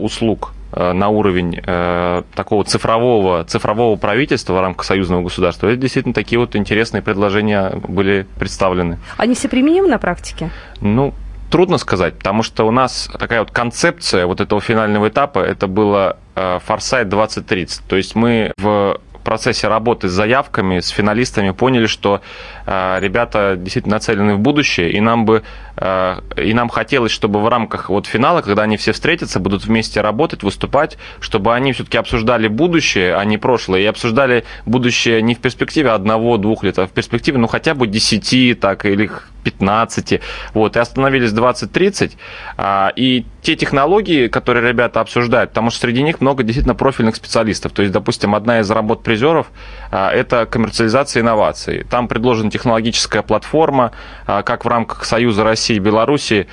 услуг 0.00 0.52
на 0.72 1.08
уровень 1.08 1.60
э, 1.64 2.22
такого 2.34 2.64
цифрового, 2.64 3.44
цифрового 3.44 3.96
правительства 3.96 4.54
в 4.54 4.60
рамках 4.60 4.84
союзного 4.84 5.22
государства, 5.22 5.68
это 5.68 5.76
действительно 5.76 6.14
такие 6.14 6.38
вот 6.38 6.56
интересные 6.56 7.02
предложения 7.02 7.70
были 7.88 8.26
представлены. 8.38 8.98
Они 9.16 9.34
все 9.34 9.48
применимы 9.48 9.88
на 9.88 9.98
практике? 9.98 10.50
Ну, 10.80 11.14
трудно 11.50 11.76
сказать, 11.78 12.14
потому 12.14 12.42
что 12.42 12.66
у 12.66 12.70
нас 12.70 13.10
такая 13.18 13.40
вот 13.40 13.50
концепция 13.50 14.26
вот 14.26 14.40
этого 14.40 14.60
финального 14.60 15.08
этапа, 15.08 15.38
это 15.40 15.66
было 15.66 16.16
э, 16.34 16.58
2030. 17.04 17.84
То 17.84 17.96
есть 17.96 18.14
мы 18.14 18.52
в 18.56 18.98
процессе 19.32 19.66
работы 19.66 20.08
с 20.08 20.12
заявками, 20.12 20.80
с 20.80 20.88
финалистами 20.88 21.52
поняли, 21.52 21.86
что 21.86 22.20
э, 22.66 22.98
ребята 23.00 23.56
действительно 23.56 23.94
нацелены 23.94 24.34
в 24.34 24.40
будущее, 24.40 24.92
и 24.92 25.00
нам 25.00 25.24
бы 25.24 25.42
э, 25.76 26.20
и 26.36 26.52
нам 26.52 26.68
хотелось, 26.68 27.12
чтобы 27.12 27.40
в 27.40 27.48
рамках 27.48 27.88
вот 27.88 28.06
финала, 28.06 28.42
когда 28.42 28.64
они 28.64 28.76
все 28.76 28.92
встретятся, 28.92 29.40
будут 29.40 29.64
вместе 29.64 30.02
работать, 30.02 30.42
выступать, 30.42 30.98
чтобы 31.20 31.54
они 31.54 31.72
все-таки 31.72 31.96
обсуждали 31.96 32.46
будущее, 32.48 33.16
а 33.16 33.24
не 33.24 33.38
прошлое, 33.38 33.80
и 33.80 33.86
обсуждали 33.86 34.44
будущее 34.66 35.22
не 35.22 35.34
в 35.34 35.38
перспективе 35.38 35.92
одного-двух 35.92 36.62
лет, 36.62 36.78
а 36.78 36.86
в 36.86 36.90
перспективе, 36.90 37.38
ну, 37.38 37.46
хотя 37.46 37.74
бы 37.74 37.86
десяти, 37.86 38.52
так, 38.52 38.84
или 38.84 39.10
15, 39.42 40.20
вот, 40.54 40.76
и 40.76 40.78
остановились 40.78 41.32
20-30, 41.32 42.12
а, 42.56 42.92
и 42.94 43.24
те 43.42 43.56
технологии, 43.56 44.28
которые 44.28 44.68
ребята 44.68 45.00
обсуждают, 45.00 45.50
потому 45.50 45.70
что 45.70 45.80
среди 45.80 46.02
них 46.02 46.20
много 46.20 46.42
действительно 46.42 46.74
профильных 46.74 47.16
специалистов, 47.16 47.72
то 47.72 47.82
есть, 47.82 47.92
допустим, 47.92 48.34
одна 48.34 48.60
из 48.60 48.70
работ 48.70 49.02
призеров 49.22 49.46
а,– 49.90 50.10
это 50.12 50.46
коммерциализация 50.46 51.22
инноваций. 51.22 51.84
Там 51.88 52.08
предложена 52.08 52.50
технологическая 52.50 53.22
платформа, 53.22 53.92
а, 54.26 54.42
как 54.42 54.64
в 54.64 54.68
рамках 54.68 55.04
Союза 55.04 55.44
России 55.44 55.76
и 55.76 55.78
Беларуси 55.78 56.48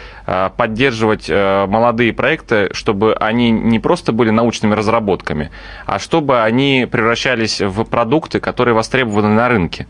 поддерживать 0.58 1.28
молодые 1.30 2.14
проекты, 2.14 2.70
чтобы 2.74 3.16
они 3.16 3.50
не 3.50 3.80
просто 3.80 4.12
были 4.12 4.30
научными 4.30 4.76
разработками, 4.76 5.50
а 5.88 5.98
чтобы 5.98 6.42
они 6.44 6.88
превращались 6.90 7.62
в 7.62 7.84
продукты, 7.86 8.40
которые 8.40 8.76
востребованы 8.76 9.30
на 9.30 9.50
рынке. 9.50 9.88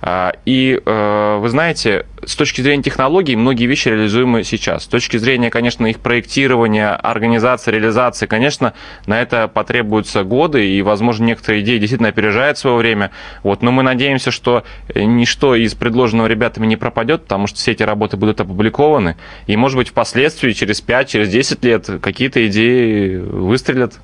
А, 0.00 0.32
и 0.44 0.80
э, 0.84 1.38
вы 1.40 1.48
знаете, 1.48 2.06
с 2.24 2.36
точки 2.36 2.60
зрения 2.60 2.82
технологий 2.82 3.36
многие 3.36 3.66
вещи 3.66 3.88
реализуемы 3.88 4.44
сейчас. 4.44 4.84
С 4.84 4.86
точки 4.86 5.16
зрения, 5.16 5.50
конечно, 5.50 5.86
их 5.86 6.00
проектирования, 6.00 6.90
организации, 6.94 7.70
реализации, 7.70 8.26
конечно, 8.26 8.74
на 9.06 9.20
это 9.20 9.48
потребуются 9.48 10.24
годы, 10.24 10.68
и, 10.68 10.82
возможно, 10.82 11.24
некоторые 11.24 11.62
идеи 11.62 11.78
действительно 11.78 12.08
опережают 12.08 12.58
свое 12.58 12.76
время. 12.76 13.10
Вот, 13.42 13.62
но 13.62 13.72
мы 13.72 13.82
надеемся, 13.82 14.30
что 14.30 14.64
ничто 14.94 15.54
из 15.54 15.74
предложенного 15.74 16.26
ребятами 16.26 16.66
не 16.66 16.76
пропадет, 16.76 17.22
потому 17.22 17.46
что 17.46 17.58
все 17.58 17.72
эти 17.72 17.82
работы 17.82 18.16
будут 18.16 18.40
опубликованы, 18.40 19.16
и, 19.46 19.56
может 19.56 19.76
быть, 19.76 19.88
впоследствии, 19.88 20.52
через 20.52 20.80
5, 20.80 21.08
через 21.08 21.28
10 21.28 21.64
лет, 21.64 21.90
какие-то 22.00 22.46
идеи 22.46 23.16
выстрелят. 23.16 23.94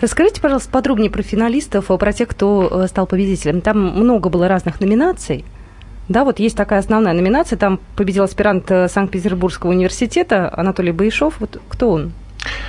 Расскажите, 0.00 0.40
пожалуйста, 0.40 0.70
подробнее 0.70 1.10
про 1.10 1.22
финалистов, 1.22 1.86
про 1.86 2.12
тех, 2.12 2.28
кто 2.28 2.68
э, 2.70 2.86
стал 2.88 3.06
победителем. 3.06 3.60
Там 3.60 3.78
много 3.78 4.28
было 4.28 4.48
разных 4.48 4.80
номинаций. 4.80 5.44
Да, 6.08 6.24
вот 6.24 6.38
есть 6.38 6.56
такая 6.56 6.78
основная 6.78 7.12
номинация, 7.12 7.58
там 7.58 7.78
победил 7.96 8.24
аспирант 8.24 8.70
э, 8.70 8.88
Санкт-Петербургского 8.88 9.70
университета 9.70 10.52
Анатолий 10.56 10.92
Баишов. 10.92 11.34
Вот 11.38 11.60
кто 11.68 11.90
он? 11.90 12.12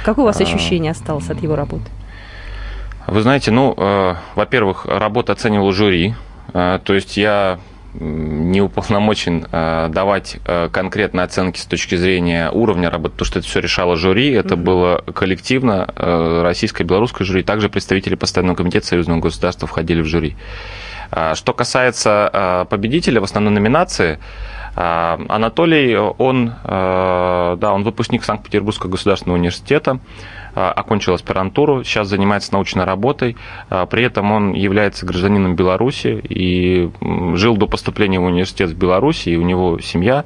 Какое 0.04 0.24
у 0.24 0.28
вас 0.28 0.40
а. 0.42 0.44
ощущение 0.44 0.92
осталось 0.92 1.30
от 1.30 1.42
его 1.42 1.56
работы? 1.56 1.86
Вы 3.08 3.22
знаете, 3.22 3.52
ну, 3.52 3.74
э, 3.78 4.16
во-первых, 4.36 4.86
работа 4.86 5.34
оценивал 5.34 5.72
жюри. 5.72 6.16
Э, 6.54 6.80
то 6.84 6.94
есть 6.94 7.16
я 7.16 7.60
не 7.94 8.62
уполномочен 8.62 9.48
э, 9.52 9.90
давать 9.90 10.38
э, 10.46 10.70
конкретные 10.72 11.24
оценки 11.24 11.60
с 11.60 11.66
точки 11.66 11.96
зрения 11.96 12.52
уровня 12.52 12.90
работы, 12.90 13.14
потому 13.14 13.26
что 13.26 13.40
это 13.40 13.48
все 13.48 13.60
решало 13.60 13.96
жюри, 13.96 14.32
это 14.32 14.56
mm-hmm. 14.56 14.64
было 14.64 15.04
коллективно, 15.14 15.92
э, 15.96 16.42
российское, 16.44 16.84
белорусское 16.84 17.26
жюри, 17.26 17.44
также 17.44 17.70
представители 17.70 18.16
постоянного 18.16 18.58
комитета 18.58 18.86
союзного 18.86 19.20
государства 19.20 19.68
входили 19.68 20.02
в 20.02 20.06
жюри. 20.06 20.36
Э, 21.12 21.34
что 21.36 21.54
касается 21.54 22.68
победителя 22.70 23.22
в 23.22 23.24
основной 23.24 23.54
номинации, 23.54 24.20
Анатолий, 24.76 25.98
он, 25.98 26.54
да, 26.64 27.58
он 27.74 27.84
выпускник 27.84 28.24
Санкт-Петербургского 28.24 28.92
государственного 28.92 29.38
университета, 29.38 29.92
а, 29.94 30.00
окончил 30.54 31.14
аспирантуру, 31.14 31.84
сейчас 31.84 32.08
занимается 32.08 32.54
научной 32.54 32.86
работой. 32.86 33.38
А, 33.70 33.86
при 33.86 34.04
этом 34.04 34.32
он 34.32 34.54
является 34.54 35.06
гражданином 35.06 35.56
Беларуси 35.56 36.22
и 36.28 36.90
жил 37.36 37.58
до 37.58 37.68
поступления 37.68 38.20
в 38.20 38.24
университет 38.24 38.70
в 38.70 38.78
Беларуси, 38.78 39.30
и 39.30 39.36
у 39.36 39.42
него 39.42 39.80
семья. 39.80 40.26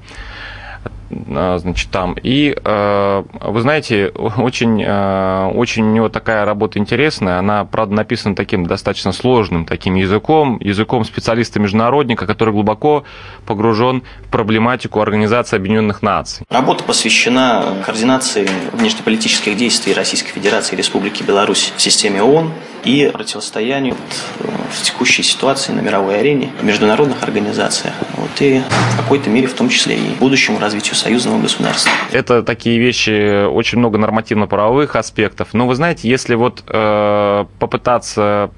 А, 1.30 1.58
значит, 1.60 1.90
там. 1.90 2.16
И, 2.22 2.56
э, 2.64 3.24
вы 3.42 3.62
знаете, 3.62 4.08
очень, 4.38 4.84
э, 4.84 5.52
очень 5.54 5.84
у 5.84 5.92
него 5.92 6.10
такая 6.10 6.46
работа 6.46 6.80
интересная. 6.80 7.40
Она, 7.40 7.66
правда, 7.66 7.96
написана 7.96 8.36
таким 8.36 8.66
достаточно 8.66 9.12
сложным 9.12 9.66
таким 9.66 9.96
языком, 9.96 10.58
языком 10.60 11.04
специалиста-международника, 11.06 12.26
который 12.26 12.54
глубоко 12.54 13.04
погружен 13.46 14.04
в 14.26 14.30
проблематику 14.30 15.02
Организации 15.02 15.56
Объединенных 15.58 16.02
Наций. 16.02 16.46
Работа 16.50 16.84
посвящена 16.84 17.64
координации 17.86 18.48
внешнеполитических 18.72 19.56
действий 19.58 19.94
Российской 19.94 20.32
Федерации 20.32 20.76
и 20.76 20.78
Республики 20.78 21.24
Беларусь 21.24 21.74
в 21.76 21.82
системе 21.82 22.22
ООН 22.24 22.52
и 22.84 23.10
противостоянию 23.14 23.96
э, 24.40 24.48
в 24.72 24.82
текущей 24.84 25.24
ситуации 25.24 25.72
на 25.72 25.80
мировой 25.80 26.20
арене, 26.20 26.52
в 26.60 26.64
международных 26.64 27.24
организациях, 27.24 27.94
вот, 28.18 28.30
и 28.40 28.60
в 28.60 28.98
какой-то 28.98 29.30
мере 29.30 29.48
в 29.48 29.54
том 29.54 29.70
числе 29.70 29.96
и 29.96 30.16
будущему 30.20 30.60
развитию 30.60 30.96
союзного 31.04 31.42
государства. 31.42 31.92
Это 32.12 32.44
такие 32.44 32.80
вещи, 32.80 33.46
очень 33.46 33.80
много 33.80 33.98
нормативно-правовых 33.98 34.96
аспектов. 34.96 35.50
Но 35.54 35.68
вы 35.68 35.76
знаете, 35.76 36.08
если 36.10 36.36
вот 36.36 36.64
э, 36.68 37.46
попытаться 37.60 38.52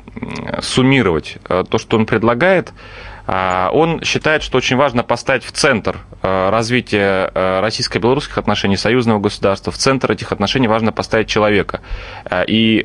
суммировать 0.62 1.38
э, 1.50 1.64
то, 1.70 1.78
что 1.78 1.98
он 1.98 2.06
предлагает, 2.06 2.72
э, 3.28 3.70
он 3.74 4.02
считает, 4.04 4.44
что 4.44 4.58
очень 4.58 4.78
важно 4.78 5.04
поставить 5.04 5.44
в 5.44 5.52
центр 5.52 5.98
э, 6.22 6.50
развития 6.50 7.32
российско-белорусских 7.62 8.38
отношений, 8.38 8.78
союзного 8.78 9.20
государства, 9.20 9.72
в 9.72 9.78
центр 9.78 10.12
этих 10.12 10.32
отношений 10.32 10.68
важно 10.68 10.92
поставить 10.92 11.28
человека. 11.28 11.82
И 12.48 12.84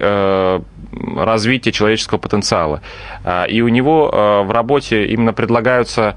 развитие 1.17 1.73
человеческого 1.73 2.19
потенциала. 2.19 2.83
И 3.49 3.63
у 3.63 3.69
него 3.69 4.45
в 4.45 4.51
работе 4.51 5.07
именно 5.07 5.33
предлагаются 5.33 6.17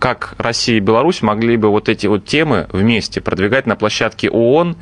как 0.00 0.34
Россия 0.38 0.78
и 0.78 0.80
Беларусь 0.80 1.20
могли 1.20 1.56
бы 1.58 1.68
вот 1.68 1.88
эти 1.88 2.06
вот 2.06 2.24
темы 2.24 2.66
вместе 2.72 3.20
продвигать 3.20 3.66
на 3.66 3.76
площадке 3.76 4.30
ООН, 4.30 4.76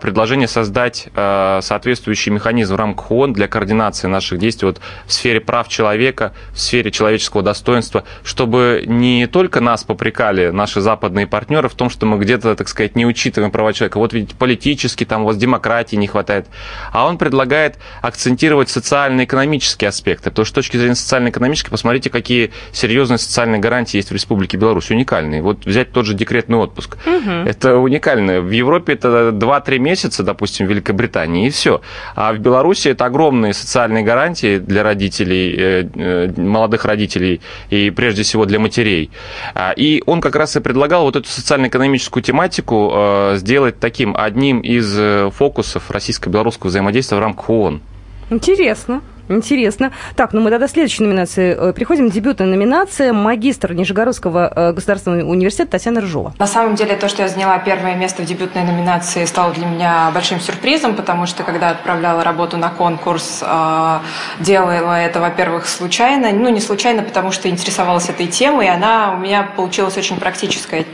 предложение 0.00 0.46
создать 0.46 1.08
а, 1.14 1.60
соответствующий 1.62 2.30
механизм 2.30 2.74
в 2.74 2.76
рамках 2.76 3.10
ООН 3.10 3.32
для 3.32 3.48
координации 3.48 4.08
наших 4.08 4.38
действий 4.38 4.66
вот 4.66 4.80
в 5.06 5.12
сфере 5.12 5.40
прав 5.40 5.68
человека, 5.68 6.34
в 6.52 6.60
сфере 6.60 6.90
человеческого 6.90 7.42
достоинства, 7.42 8.04
чтобы 8.22 8.84
не 8.86 9.26
только 9.26 9.60
нас 9.60 9.82
попрекали 9.84 10.50
наши 10.50 10.82
западные 10.82 11.26
партнеры 11.26 11.68
в 11.70 11.74
том, 11.74 11.88
что 11.88 12.04
мы 12.04 12.18
где-то, 12.18 12.54
так 12.56 12.68
сказать, 12.68 12.94
не 12.94 13.06
учитываем 13.06 13.50
права 13.50 13.72
человека. 13.72 13.96
Вот 13.96 14.12
ведь 14.12 14.34
политически 14.34 15.04
там 15.04 15.22
у 15.22 15.26
вас 15.26 15.38
демократии 15.38 15.96
не 15.96 16.06
хватает. 16.06 16.46
А 16.92 17.06
он 17.06 17.16
предлагает 17.16 17.78
акцентировать 18.02 18.68
социально-экономические 18.68 19.88
аспекты. 19.88 20.30
Потому 20.30 20.44
что 20.44 20.52
с 20.52 20.54
точки 20.56 20.76
зрения 20.76 20.94
социально-экономической, 20.94 21.70
посмотрите, 21.70 22.10
какие 22.10 22.50
серьезные 22.72 23.16
социальные 23.16 23.60
гарантии 23.60 23.96
есть 23.96 24.10
в 24.10 24.14
Республике 24.14 24.58
Беларусь, 24.58 24.90
уникальные. 24.90 25.40
Вот 25.40 25.64
взять 25.64 25.92
тот 25.92 26.04
же 26.04 26.14
декретный 26.14 26.58
отпуск. 26.58 26.98
Угу. 27.06 27.30
Это 27.46 27.76
уникально. 27.78 28.40
В 28.40 28.50
Европе 28.50 28.92
это 28.92 29.32
2 29.32 29.60
3 29.70 29.78
месяца, 29.78 30.24
допустим, 30.24 30.66
в 30.66 30.70
Великобритании, 30.70 31.46
и 31.46 31.50
все. 31.50 31.80
А 32.16 32.32
в 32.32 32.38
Беларуси 32.38 32.88
это 32.88 33.04
огромные 33.04 33.52
социальные 33.54 34.02
гарантии 34.02 34.58
для 34.58 34.82
родителей, 34.82 35.54
э, 35.56 35.88
э, 35.94 36.40
молодых 36.40 36.84
родителей, 36.84 37.40
и 37.70 37.90
прежде 37.90 38.24
всего 38.24 38.46
для 38.46 38.58
матерей. 38.58 39.10
А, 39.54 39.70
и 39.70 40.02
он 40.06 40.20
как 40.20 40.34
раз 40.34 40.56
и 40.56 40.60
предлагал 40.60 41.04
вот 41.04 41.14
эту 41.14 41.28
социально-экономическую 41.28 42.20
тематику 42.20 42.90
э, 42.92 43.36
сделать 43.36 43.78
таким 43.78 44.16
одним 44.18 44.58
из 44.58 44.90
фокусов 45.34 45.88
российско-белорусского 45.88 46.70
взаимодействия 46.70 47.18
в 47.18 47.20
рамках 47.20 47.48
ООН. 47.48 47.80
Интересно. 48.30 49.02
Интересно. 49.30 49.92
Так, 50.16 50.32
ну 50.32 50.40
мы 50.40 50.50
тогда 50.50 50.66
следующей 50.66 51.04
номинации 51.04 51.56
э, 51.56 51.72
приходим. 51.72 52.10
Дебютная 52.10 52.48
номинация 52.48 53.12
«Магистр 53.12 53.72
Нижегородского 53.74 54.52
э, 54.54 54.72
государственного 54.72 55.24
университета» 55.24 55.70
Татьяна 55.70 56.00
Рыжова. 56.00 56.34
На 56.36 56.48
самом 56.48 56.74
деле, 56.74 56.96
то, 56.96 57.08
что 57.08 57.22
я 57.22 57.28
заняла 57.28 57.56
первое 57.58 57.94
место 57.94 58.22
в 58.22 58.26
дебютной 58.26 58.64
номинации, 58.64 59.24
стало 59.26 59.54
для 59.54 59.66
меня 59.66 60.10
большим 60.12 60.40
сюрпризом, 60.40 60.96
потому 60.96 61.26
что, 61.26 61.44
когда 61.44 61.70
отправляла 61.70 62.24
работу 62.24 62.56
на 62.56 62.70
конкурс, 62.70 63.38
э, 63.40 63.98
делала 64.40 64.94
это, 64.94 65.20
во-первых, 65.20 65.68
случайно. 65.68 66.32
Ну, 66.32 66.48
не 66.48 66.60
случайно, 66.60 67.02
потому 67.02 67.30
что 67.30 67.48
интересовалась 67.48 68.08
этой 68.08 68.26
темой, 68.26 68.66
и 68.66 68.68
она 68.68 69.14
у 69.14 69.18
меня 69.20 69.44
получилась 69.44 69.96
очень 69.96 70.16
практическая. 70.16 70.84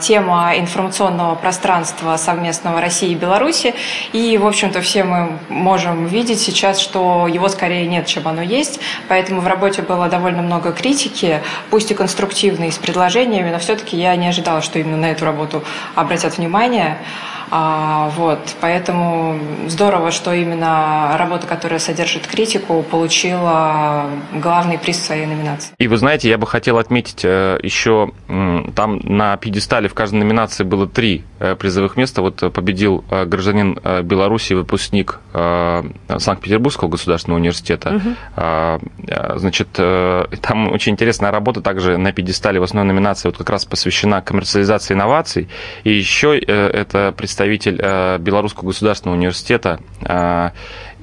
Тема 0.00 0.52
информационного 0.56 1.34
пространства 1.34 2.16
совместного 2.16 2.80
России 2.80 3.10
и 3.10 3.14
Беларуси. 3.14 3.74
И, 4.12 4.38
в 4.38 4.46
общем-то, 4.46 4.80
все 4.80 5.04
мы 5.04 5.38
можем 5.48 6.06
видеть 6.06 6.40
сейчас, 6.40 6.78
что 6.78 7.28
его 7.28 7.49
скорее 7.50 7.86
нет, 7.86 8.06
чем 8.06 8.26
оно 8.26 8.42
есть. 8.42 8.80
Поэтому 9.08 9.40
в 9.40 9.46
работе 9.46 9.82
было 9.82 10.08
довольно 10.08 10.42
много 10.42 10.72
критики, 10.72 11.42
пусть 11.70 11.90
и 11.90 11.94
конструктивной, 11.94 12.72
с 12.72 12.78
предложениями, 12.78 13.50
но 13.50 13.58
все-таки 13.58 13.96
я 13.96 14.16
не 14.16 14.28
ожидала, 14.28 14.62
что 14.62 14.78
именно 14.78 14.96
на 14.96 15.10
эту 15.10 15.24
работу 15.24 15.62
обратят 15.94 16.38
внимание. 16.38 16.98
А, 17.52 18.10
вот, 18.10 18.38
поэтому 18.60 19.38
здорово, 19.66 20.12
что 20.12 20.32
именно 20.32 21.16
работа, 21.18 21.48
которая 21.48 21.80
содержит 21.80 22.26
критику, 22.26 22.82
получила 22.82 24.06
главный 24.32 24.78
приз 24.78 25.04
своей 25.04 25.26
номинации. 25.26 25.72
И 25.78 25.88
вы 25.88 25.96
знаете, 25.96 26.28
я 26.28 26.38
бы 26.38 26.46
хотел 26.46 26.78
отметить 26.78 27.24
э, 27.24 27.58
еще, 27.62 28.12
там 28.28 29.00
на 29.02 29.36
пьедестале 29.36 29.88
в 29.88 29.94
каждой 29.94 30.20
номинации 30.20 30.62
было 30.62 30.86
три 30.86 31.24
э, 31.40 31.56
призовых 31.56 31.96
места. 31.96 32.22
Вот 32.22 32.36
победил 32.52 33.04
э, 33.10 33.24
гражданин 33.24 33.78
Беларуси, 34.04 34.52
выпускник 34.52 35.18
Санкт-Петербургского 35.32 36.88
государственного 36.88 37.38
университета. 37.38 37.94
Угу. 37.96 39.38
Значит, 39.38 39.68
там 39.72 40.72
очень 40.72 40.92
интересная 40.92 41.30
работа 41.30 41.60
также 41.60 41.96
на 41.96 42.12
пьедестале 42.12 42.60
в 42.60 42.64
основной 42.64 42.92
номинации 42.92 43.28
вот 43.28 43.38
как 43.38 43.48
раз 43.50 43.64
посвящена 43.64 44.22
коммерциализации 44.22 44.94
инноваций. 44.94 45.48
И 45.84 45.92
еще 45.92 46.36
это 46.36 47.12
представитель 47.16 47.39
представитель 47.40 47.80
э, 47.82 48.18
Белорусского 48.18 48.66
государственного 48.68 49.16
университета. 49.16 49.80
Э, 50.02 50.50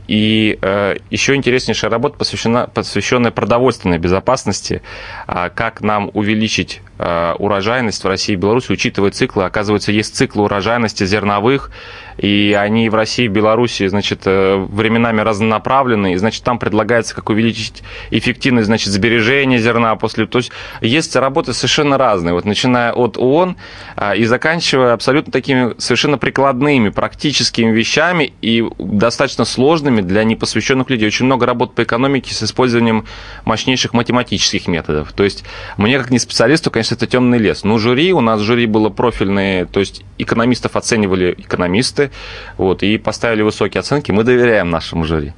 и 0.07 0.57
э, 0.61 0.95
еще 1.09 1.33
интереснейшая 1.35 1.89
работа 1.89 2.15
посвящена, 2.17 2.69
посвященная 2.71 3.31
продовольственной 3.31 3.97
безопасности, 3.97 4.81
как 5.25 5.81
нам 5.81 6.11
увеличить 6.13 6.81
урожайность 6.99 8.03
в 8.03 8.07
России 8.07 8.33
и 8.33 8.35
Беларуси, 8.35 8.71
учитывая 8.71 9.11
циклы. 9.11 9.45
Оказывается, 9.45 9.91
есть 9.91 10.15
циклы 10.15 10.43
урожайности 10.43 11.05
зерновых, 11.05 11.71
и 12.17 12.57
они 12.59 12.89
в 12.89 12.95
России 12.95 13.25
и 13.25 13.27
Беларуси, 13.27 13.87
значит, 13.87 14.21
э, 14.25 14.55
временами 14.55 15.21
разнонаправленные, 15.21 16.15
и, 16.15 16.17
значит, 16.17 16.43
там 16.43 16.57
предлагается, 16.57 17.13
как 17.13 17.29
увеличить 17.29 17.83
эффективность, 18.09 18.67
значит, 18.67 18.89
сбережения 18.89 19.59
зерна 19.59 19.95
после... 19.95 20.25
То 20.25 20.39
есть 20.39 20.51
есть 20.81 21.15
работы 21.15 21.53
совершенно 21.53 21.97
разные, 21.97 22.33
вот 22.33 22.45
начиная 22.45 22.91
от 22.91 23.17
ООН 23.17 23.55
а, 23.95 24.15
и 24.15 24.25
заканчивая 24.25 24.93
абсолютно 24.93 25.31
такими 25.31 25.79
совершенно 25.79 26.17
прикладными, 26.17 26.89
практическими 26.89 27.71
вещами 27.71 28.33
и 28.41 28.65
достаточно 28.79 29.45
сложными 29.45 30.01
для 30.01 30.23
непосвященных 30.23 30.89
людей. 30.89 31.07
Очень 31.07 31.25
много 31.25 31.45
работ 31.45 31.75
по 31.75 31.83
экономике 31.83 32.33
с 32.33 32.41
использованием 32.41 33.05
мощнейших 33.45 33.93
математических 33.93 34.67
методов. 34.67 35.13
То 35.13 35.23
есть 35.23 35.43
мне, 35.77 35.99
как 35.99 36.09
не 36.09 36.19
специалисту, 36.19 36.71
конечно, 36.71 36.86
это 36.91 37.07
темный 37.07 37.37
лес. 37.37 37.63
Но 37.63 37.77
жюри, 37.77 38.13
у 38.13 38.21
нас 38.21 38.41
жюри 38.41 38.65
было 38.65 38.89
профильное, 38.89 39.65
то 39.65 39.79
есть 39.79 40.03
экономистов 40.17 40.75
оценивали 40.75 41.35
экономисты, 41.37 42.11
вот, 42.57 42.83
и 42.83 42.97
поставили 42.97 43.41
высокие 43.41 43.79
оценки. 43.79 44.11
Мы 44.11 44.23
доверяем 44.23 44.69
нашему 44.69 45.03
жюри. 45.03 45.33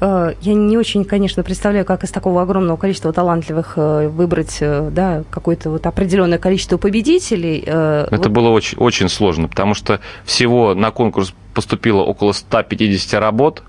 Э, 0.00 0.34
я 0.40 0.54
не 0.54 0.76
очень, 0.76 1.04
конечно, 1.04 1.44
представляю, 1.44 1.84
как 1.84 2.02
из 2.02 2.10
такого 2.10 2.42
огромного 2.42 2.76
количества 2.76 3.12
талантливых 3.12 3.74
э, 3.76 4.08
выбрать 4.08 4.58
э, 4.60 4.90
да, 4.90 5.22
какое-то 5.30 5.70
вот 5.70 5.86
определенное 5.86 6.38
количество 6.38 6.76
победителей. 6.76 7.60
Это 7.60 8.08
вот. 8.10 8.26
было 8.28 8.48
очень, 8.48 8.78
очень 8.78 9.08
сложно, 9.08 9.48
потому 9.48 9.74
что 9.74 10.00
всего 10.24 10.74
на 10.74 10.90
конкурс 10.90 11.32
поступило 11.54 12.02
около 12.02 12.32
150 12.32 13.20
работ. 13.20 13.62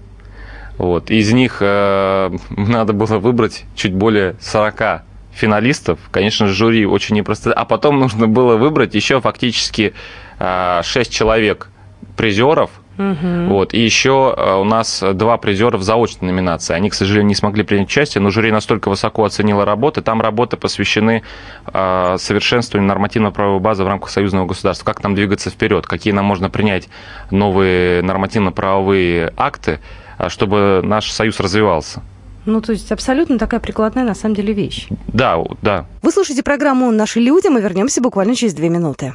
Вот, 0.79 1.11
из 1.11 1.31
них 1.31 1.57
э, 1.61 2.31
надо 2.49 2.93
было 2.93 3.19
выбрать 3.19 3.65
чуть 3.75 3.93
более 3.93 4.35
40 4.41 5.03
финалистов, 5.33 5.99
конечно, 6.11 6.47
жюри 6.47 6.85
очень 6.85 7.15
непросто. 7.15 7.53
А 7.53 7.65
потом 7.65 7.99
нужно 7.99 8.27
было 8.27 8.57
выбрать 8.57 8.95
еще 8.95 9.21
фактически 9.21 9.93
6 10.39 11.11
человек 11.11 11.69
призеров– 12.15 12.71
Угу. 12.97 13.47
Вот. 13.47 13.73
И 13.73 13.79
еще 13.79 14.33
э, 14.35 14.55
у 14.55 14.63
нас 14.63 15.03
два 15.13 15.37
призера 15.37 15.77
в 15.77 15.83
заочной 15.83 16.31
номинации. 16.31 16.75
Они, 16.75 16.89
к 16.89 16.93
сожалению, 16.93 17.27
не 17.27 17.35
смогли 17.35 17.63
принять 17.63 17.87
участие, 17.87 18.21
но 18.21 18.29
жюри 18.29 18.51
настолько 18.51 18.89
высоко 18.89 19.25
оценило 19.25 19.65
работы. 19.65 20.01
Там 20.01 20.21
работы 20.21 20.57
посвящены 20.57 21.23
э, 21.65 22.15
совершенствованию 22.19 22.87
нормативно-правовой 22.87 23.59
базы 23.59 23.83
в 23.83 23.87
рамках 23.87 24.09
союзного 24.09 24.45
государства. 24.45 24.85
Как 24.85 25.01
нам 25.01 25.15
двигаться 25.15 25.49
вперед, 25.49 25.87
какие 25.87 26.13
нам 26.13 26.25
можно 26.25 26.49
принять 26.49 26.87
новые 27.31 28.03
нормативно-правовые 28.03 29.33
акты, 29.37 29.79
чтобы 30.27 30.81
наш 30.83 31.11
союз 31.11 31.39
развивался. 31.39 32.03
Ну, 32.45 32.61
то 32.61 32.73
есть 32.73 32.91
абсолютно 32.91 33.37
такая 33.39 33.59
прикладная 33.59 34.03
на 34.03 34.15
самом 34.15 34.35
деле 34.35 34.53
вещь. 34.53 34.87
Да, 35.07 35.37
да. 35.61 35.85
Вы 36.01 36.11
слушаете 36.11 36.43
программу 36.43 36.91
«Наши 36.91 37.19
люди». 37.19 37.47
Мы 37.47 37.61
вернемся 37.61 38.01
буквально 38.01 38.35
через 38.35 38.53
две 38.53 38.69
минуты. 38.69 39.13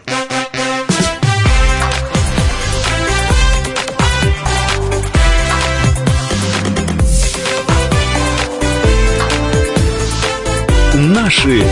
Наши 10.95 11.63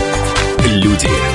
люди. 0.65 1.26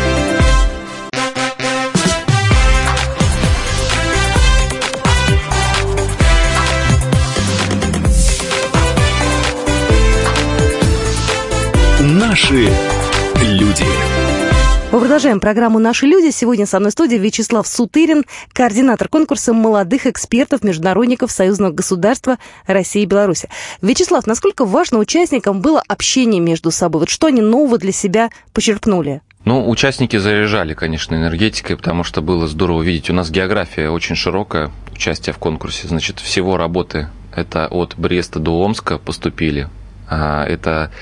Продолжаем 15.02 15.40
программу 15.40 15.80
«Наши 15.80 16.06
люди». 16.06 16.30
Сегодня 16.30 16.64
со 16.64 16.78
мной 16.78 16.90
в 16.90 16.92
студии 16.92 17.16
Вячеслав 17.16 17.66
Сутырин, 17.66 18.22
координатор 18.52 19.08
конкурса 19.08 19.52
молодых 19.52 20.06
экспертов-международников 20.06 21.32
Союзного 21.32 21.72
государства 21.72 22.38
России 22.68 23.02
и 23.02 23.06
Беларуси. 23.06 23.48
Вячеслав, 23.80 24.28
насколько 24.28 24.64
важно 24.64 24.98
участникам 24.98 25.60
было 25.60 25.82
общение 25.88 26.40
между 26.40 26.70
собой? 26.70 27.00
Вот 27.00 27.08
что 27.08 27.26
они 27.26 27.40
нового 27.40 27.78
для 27.78 27.90
себя 27.90 28.30
почерпнули? 28.52 29.22
Ну, 29.44 29.68
участники 29.68 30.16
заряжали, 30.18 30.72
конечно, 30.72 31.16
энергетикой, 31.16 31.76
потому 31.76 32.04
что 32.04 32.22
было 32.22 32.46
здорово 32.46 32.82
видеть. 32.82 33.10
У 33.10 33.12
нас 33.12 33.28
география 33.28 33.90
очень 33.90 34.14
широкая, 34.14 34.70
участие 34.92 35.32
в 35.32 35.38
конкурсе. 35.38 35.88
Значит, 35.88 36.20
всего 36.20 36.56
работы 36.56 37.08
это 37.34 37.66
от 37.66 37.96
Бреста 37.96 38.38
до 38.38 38.52
Омска 38.62 38.98
поступили. 38.98 39.68
А, 40.08 40.44
это 40.44 40.92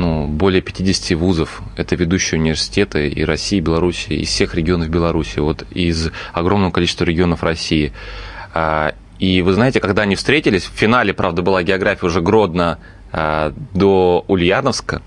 ну, 0.00 0.26
более 0.26 0.62
50 0.62 1.18
вузов. 1.18 1.60
Это 1.76 1.94
ведущие 1.94 2.40
университеты 2.40 3.08
и 3.08 3.22
России, 3.22 3.58
и 3.58 3.60
Беларуси, 3.60 4.14
из 4.14 4.28
всех 4.28 4.54
регионов 4.54 4.88
Беларуси, 4.88 5.38
вот 5.40 5.64
из 5.70 6.10
огромного 6.32 6.70
количества 6.70 7.04
регионов 7.04 7.42
России. 7.42 7.92
А, 8.54 8.94
и 9.18 9.42
вы 9.42 9.52
знаете, 9.52 9.78
когда 9.80 10.02
они 10.02 10.16
встретились, 10.16 10.64
в 10.64 10.72
финале, 10.72 11.12
правда, 11.12 11.42
была 11.42 11.62
география 11.62 12.06
уже 12.06 12.22
Гродно 12.22 12.78
а, 13.12 13.52
до 13.74 14.24
Ульяновска, 14.26 15.02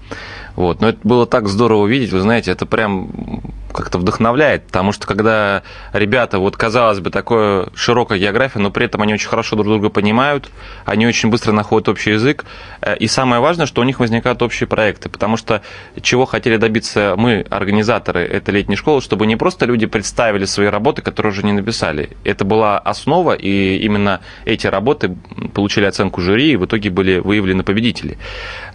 вот. 0.56 0.82
Но 0.82 0.90
это 0.90 1.00
было 1.04 1.26
так 1.26 1.48
здорово 1.48 1.84
увидеть, 1.84 2.12
вы 2.12 2.20
знаете, 2.20 2.52
это 2.52 2.66
прям 2.66 3.42
как-то 3.74 3.98
вдохновляет, 3.98 4.68
потому 4.68 4.92
что 4.92 5.08
когда 5.08 5.64
ребята, 5.92 6.40
вот 6.40 6.56
казалось 6.56 7.00
бы, 7.00 7.10
такое 7.10 7.68
широкая 7.76 8.20
география, 8.20 8.60
но 8.60 8.72
при 8.72 8.86
этом 8.86 9.02
они 9.02 9.14
очень 9.14 9.28
хорошо 9.28 9.56
друг 9.56 9.68
друга 9.68 9.90
понимают, 9.90 10.50
они 10.86 11.06
очень 11.08 11.30
быстро 11.30 11.52
находят 11.52 11.90
общий 11.90 12.12
язык, 12.12 12.46
э, 12.82 12.96
и 12.98 13.08
самое 13.08 13.42
важное, 13.42 13.66
что 13.66 13.82
у 13.82 13.84
них 13.84 14.00
возникают 14.00 14.42
общие 14.42 14.68
проекты, 14.68 15.10
потому 15.10 15.38
что 15.38 15.62
чего 16.02 16.26
хотели 16.26 16.58
добиться 16.58 17.16
мы, 17.18 17.46
организаторы 17.50 18.22
этой 18.22 18.54
летней 18.54 18.76
школы, 18.76 19.02
чтобы 19.02 19.26
не 19.26 19.36
просто 19.36 19.66
люди 19.66 19.86
представили 19.88 20.46
свои 20.46 20.68
работы, 20.68 21.02
которые 21.02 21.32
уже 21.32 21.44
не 21.44 21.54
написали. 21.54 22.12
Это 22.24 22.46
была 22.46 22.78
основа, 22.78 23.34
и 23.34 23.78
именно 23.78 24.22
эти 24.46 24.68
работы 24.68 25.16
получили 25.54 25.86
оценку 25.86 26.22
жюри, 26.22 26.52
и 26.52 26.56
в 26.56 26.66
итоге 26.66 26.90
были 26.90 27.18
выявлены 27.18 27.64
победители. 27.64 28.18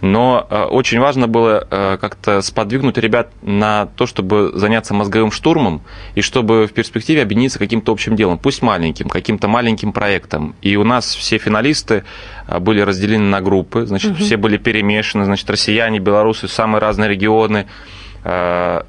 Но 0.01 0.45
э, 0.49 0.63
очень 0.63 0.99
важно 0.99 1.27
было 1.27 1.67
как-то 1.69 2.41
сподвигнуть 2.41 2.97
ребят 2.97 3.31
на 3.41 3.85
то, 3.95 4.05
чтобы 4.05 4.51
заняться 4.55 4.93
мозговым 4.93 5.31
штурмом, 5.31 5.81
и 6.15 6.21
чтобы 6.21 6.65
в 6.65 6.73
перспективе 6.73 7.21
объединиться 7.21 7.59
каким-то 7.59 7.91
общим 7.91 8.15
делом, 8.15 8.37
пусть 8.39 8.61
маленьким, 8.61 9.07
каким-то 9.07 9.47
маленьким 9.47 9.91
проектом. 9.91 10.55
И 10.61 10.75
у 10.75 10.83
нас 10.83 11.13
все 11.13 11.37
финалисты 11.37 12.03
а, 12.47 12.59
были 12.59 12.81
разделены 12.81 13.25
на 13.25 13.41
группы, 13.41 13.85
значит, 13.85 14.11
угу. 14.11 14.23
все 14.23 14.37
были 14.37 14.57
перемешаны, 14.57 15.25
значит, 15.25 15.49
россияне, 15.49 15.99
белорусы, 15.99 16.47
самые 16.47 16.81
разные 16.81 17.09
регионы, 17.09 17.67
а, 18.23 18.85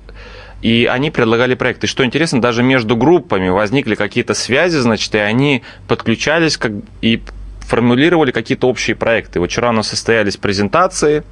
и 0.63 0.87
они 0.91 1.11
предлагали 1.11 1.55
проекты. 1.55 1.87
Что 1.87 2.05
интересно, 2.05 2.41
даже 2.41 2.63
между 2.63 2.97
группами 2.97 3.49
возникли 3.49 3.95
какие-то 3.95 4.35
связи, 4.35 4.77
значит, 4.79 5.15
и 5.15 5.19
они 5.19 5.63
подключались 5.89 6.57
как, 6.57 6.73
и 7.01 7.23
формулировали 7.61 8.31
какие-то 8.31 8.69
общие 8.69 8.97
проекты. 8.97 9.41
Вот 9.41 9.51
вчера 9.51 9.71
у 9.71 9.73
нас 9.73 9.89
состоялись 9.89 10.37
презентации, 10.37 11.23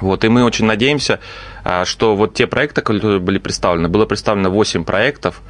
вот, 0.00 0.24
и 0.24 0.28
мы 0.28 0.44
очень 0.44 0.64
надеемся, 0.64 1.20
а, 1.62 1.84
что 1.84 2.16
вот 2.16 2.34
те 2.34 2.46
проекты, 2.46 2.82
которые 2.82 3.20
были 3.20 3.38
представлены, 3.38 3.88
было 3.88 4.06
представлено 4.06 4.50
8 4.50 4.84
проектов, 4.84 5.40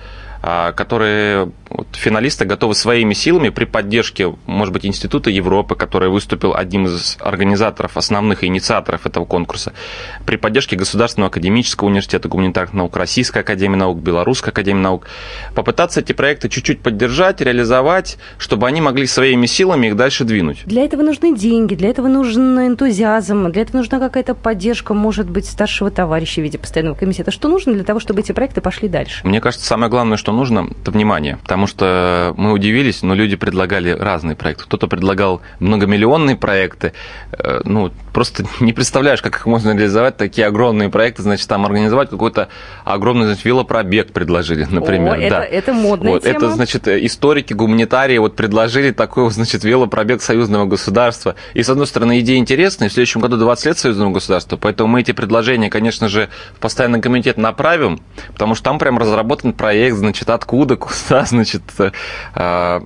которые 0.45 1.53
вот, 1.71 1.87
финалисты 1.93 2.45
готовы 2.45 2.75
своими 2.75 3.15
силами 3.15 3.49
при 3.49 3.65
поддержке, 3.65 4.35
может 4.47 4.75
быть, 4.75 4.85
Института 4.85 5.31
Европы, 5.31 5.75
который 5.75 6.11
выступил 6.11 6.55
одним 6.55 6.87
из 6.87 7.17
организаторов, 7.21 7.97
основных 7.97 8.45
инициаторов 8.45 9.07
этого 9.07 9.25
конкурса, 9.25 9.73
при 10.27 10.37
поддержке 10.37 10.77
Государственного 10.77 11.31
академического 11.31 11.89
университета 11.89 12.29
гуманитарных 12.29 12.75
наук, 12.75 12.97
Российской 12.97 13.39
академии 13.39 13.77
наук, 13.77 13.99
Белорусской 14.01 14.53
академии 14.53 14.81
наук, 14.81 15.07
попытаться 15.55 16.01
эти 16.01 16.13
проекты 16.13 16.49
чуть-чуть 16.49 16.81
поддержать, 16.81 17.41
реализовать, 17.41 18.19
чтобы 18.37 18.67
они 18.67 18.83
могли 18.83 19.07
своими 19.07 19.47
силами 19.47 19.87
их 19.87 19.97
дальше 19.97 20.25
двинуть. 20.25 20.65
Для 20.67 20.85
этого 20.85 21.03
нужны 21.03 21.35
деньги, 21.35 21.75
для 21.75 21.89
этого 21.89 22.09
нужен 22.09 22.59
энтузиазм, 22.59 23.51
для 23.51 23.63
этого 23.63 23.79
нужна 23.79 23.99
какая-то 23.99 24.35
поддержка, 24.35 24.93
может 24.93 25.31
быть, 25.31 25.47
старшего 25.47 25.91
товарища 25.91 26.43
в 26.43 26.45
виде 26.45 26.59
постоянного 26.59 26.97
комитета. 26.97 27.31
Что 27.31 27.49
нужно 27.49 27.73
для 27.73 27.85
того, 27.85 27.99
чтобы 27.99 28.21
эти 28.21 28.33
проекты 28.33 28.61
пошли 28.61 28.89
дальше? 28.89 29.27
Мне 29.27 29.41
кажется, 29.41 29.67
самое 29.67 29.91
главное, 29.91 30.19
что 30.19 30.34
нужно, 30.35 30.69
это 30.83 30.91
внимание. 30.91 31.39
Потому 31.43 31.67
что 31.67 32.35
мы 32.37 32.53
удивились, 32.53 33.03
но 33.03 33.15
люди 33.15 33.37
предлагали 33.37 33.91
разные 33.91 34.37
проекты. 34.37 34.65
Кто-то 34.65 34.87
предлагал 34.87 35.41
многомиллионные 35.61 36.37
проекты. 36.37 36.93
Э, 37.33 37.61
ну, 37.65 37.91
просто 38.13 38.45
не 38.61 38.73
представляешь, 38.73 39.23
как 39.23 39.37
их 39.37 39.47
можно 39.47 39.71
реализовать, 39.71 40.17
такие 40.17 40.47
огромные 40.47 40.89
проекты. 40.89 41.23
Значит, 41.23 41.49
там 41.49 41.65
организовать 41.65 42.11
какой-то 42.11 42.49
огромный 42.85 43.27
значит, 43.27 43.45
велопробег 43.45 44.13
предложили, 44.13 44.67
например. 44.69 45.15
О, 45.15 45.17
это, 45.17 45.31
да. 45.31 45.45
это 45.45 45.73
модная 45.73 46.13
вот, 46.13 46.23
тема. 46.23 46.37
Это, 46.37 46.51
значит, 46.51 46.89
историки, 46.89 47.53
гуманитарии 47.53 48.19
вот 48.19 48.37
предложили 48.37 48.91
такой, 48.91 49.31
значит, 49.31 49.65
велопробег 49.65 50.23
союзного 50.23 50.67
государства. 50.67 51.35
И, 51.55 51.63
с 51.63 51.69
одной 51.69 51.87
стороны, 51.87 52.21
идея 52.21 52.39
интересная. 52.39 52.89
В 52.89 52.93
следующем 52.93 53.21
году 53.21 53.37
20 53.37 53.67
лет 53.67 53.79
союзного 53.79 54.13
государства. 54.13 54.57
Поэтому 54.57 54.89
мы 54.89 55.01
эти 55.01 55.13
предложения, 55.13 55.71
конечно 55.71 56.09
же, 56.09 56.29
в 56.57 56.61
постоянный 56.61 57.01
комитет 57.01 57.37
направим, 57.37 58.01
потому 58.33 58.55
что 58.55 58.65
там 58.65 58.79
прям 58.79 58.99
разработан 58.99 59.53
проект, 59.53 59.97
значит, 60.15 60.31
откуда, 60.31 60.77
куда, 60.77 61.25
значит, 61.27 61.63
э, 61.79 62.81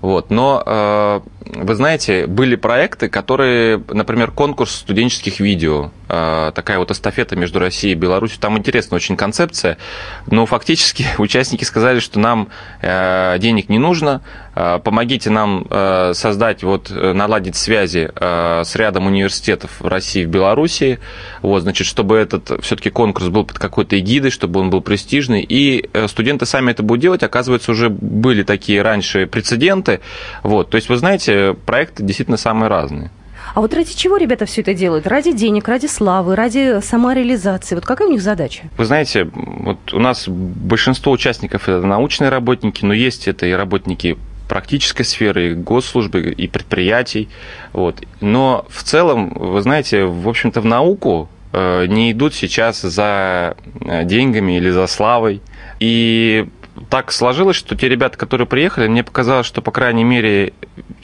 вот. 0.00 0.30
Но, 0.30 0.62
э, 0.66 1.20
вы 1.46 1.74
знаете, 1.76 2.26
были 2.26 2.56
проекты, 2.56 3.08
которые, 3.08 3.82
например, 3.88 4.32
конкурс 4.32 4.74
студенческих 4.74 5.38
видео, 5.38 5.92
э, 6.08 6.50
такая 6.52 6.78
вот 6.78 6.90
эстафета 6.90 7.36
между 7.36 7.60
Россией 7.60 7.92
и 7.92 7.96
Беларусью, 7.96 8.40
там 8.40 8.58
интересная 8.58 8.96
очень 8.96 9.16
концепция, 9.16 9.78
но 10.26 10.46
фактически 10.46 11.06
участники 11.18 11.62
сказали, 11.62 12.00
что 12.00 12.18
нам 12.18 12.48
денег 12.82 13.68
не 13.68 13.78
нужно, 13.78 14.20
помогите 14.54 15.30
нам 15.30 15.66
создать, 16.14 16.62
вот, 16.62 16.90
наладить 16.90 17.56
связи 17.56 18.10
с 18.16 18.76
рядом 18.76 19.06
университетов 19.06 19.80
в 19.80 19.86
России 19.86 20.22
и 20.22 20.26
в 20.26 20.28
Беларуси, 20.28 21.00
вот, 21.42 21.62
значит, 21.62 21.86
чтобы 21.86 22.16
этот 22.16 22.62
все-таки 22.62 22.90
конкурс 22.90 23.28
был 23.28 23.44
под 23.44 23.58
какой-то 23.58 23.98
эгидой, 23.98 24.30
чтобы 24.30 24.60
он 24.60 24.70
был 24.70 24.80
престижный, 24.80 25.42
и 25.42 25.88
студенты 26.06 26.46
сами 26.46 26.70
это 26.70 26.82
будут 26.82 27.02
делать, 27.02 27.22
оказывается, 27.22 27.72
уже 27.72 27.88
были 27.90 28.42
такие 28.42 28.82
раньше 28.82 29.26
прецеденты. 29.26 30.00
Вот, 30.42 30.70
то 30.70 30.76
есть, 30.76 30.88
вы 30.88 30.96
знаете, 30.96 31.56
проекты 31.66 32.02
действительно 32.02 32.36
самые 32.36 32.68
разные. 32.68 33.10
А 33.54 33.60
вот 33.60 33.74
ради 33.74 33.94
чего 33.94 34.16
ребята 34.16 34.46
все 34.46 34.62
это 34.62 34.74
делают? 34.74 35.06
Ради 35.06 35.32
денег, 35.32 35.68
ради 35.68 35.86
славы, 35.86 36.34
ради 36.34 36.80
самореализации? 36.80 37.74
Вот 37.74 37.84
какая 37.84 38.08
у 38.08 38.10
них 38.10 38.22
задача? 38.22 38.64
Вы 38.76 38.84
знаете, 38.84 39.28
вот 39.32 39.92
у 39.92 40.00
нас 40.00 40.26
большинство 40.26 41.12
участников 41.12 41.68
это 41.68 41.86
научные 41.86 42.30
работники, 42.30 42.84
но 42.84 42.94
есть 42.94 43.28
это 43.28 43.46
и 43.46 43.52
работники 43.52 44.16
практической 44.54 45.02
сферы, 45.02 45.50
и 45.50 45.54
госслужбы, 45.54 46.20
и 46.20 46.46
предприятий. 46.46 47.28
Вот. 47.72 48.00
Но 48.20 48.64
в 48.68 48.84
целом, 48.84 49.30
вы 49.30 49.60
знаете, 49.62 50.04
в 50.04 50.28
общем-то, 50.28 50.60
в 50.60 50.64
науку 50.64 51.28
э, 51.52 51.86
не 51.86 52.12
идут 52.12 52.34
сейчас 52.34 52.80
за 52.80 53.56
э, 53.80 54.04
деньгами 54.04 54.56
или 54.56 54.70
за 54.70 54.86
славой. 54.86 55.40
И 55.80 56.46
так 56.90 57.12
сложилось, 57.12 57.56
что 57.56 57.76
те 57.76 57.88
ребята, 57.88 58.18
которые 58.18 58.46
приехали, 58.46 58.88
мне 58.88 59.04
показалось, 59.04 59.46
что, 59.46 59.62
по 59.62 59.70
крайней 59.70 60.04
мере, 60.04 60.52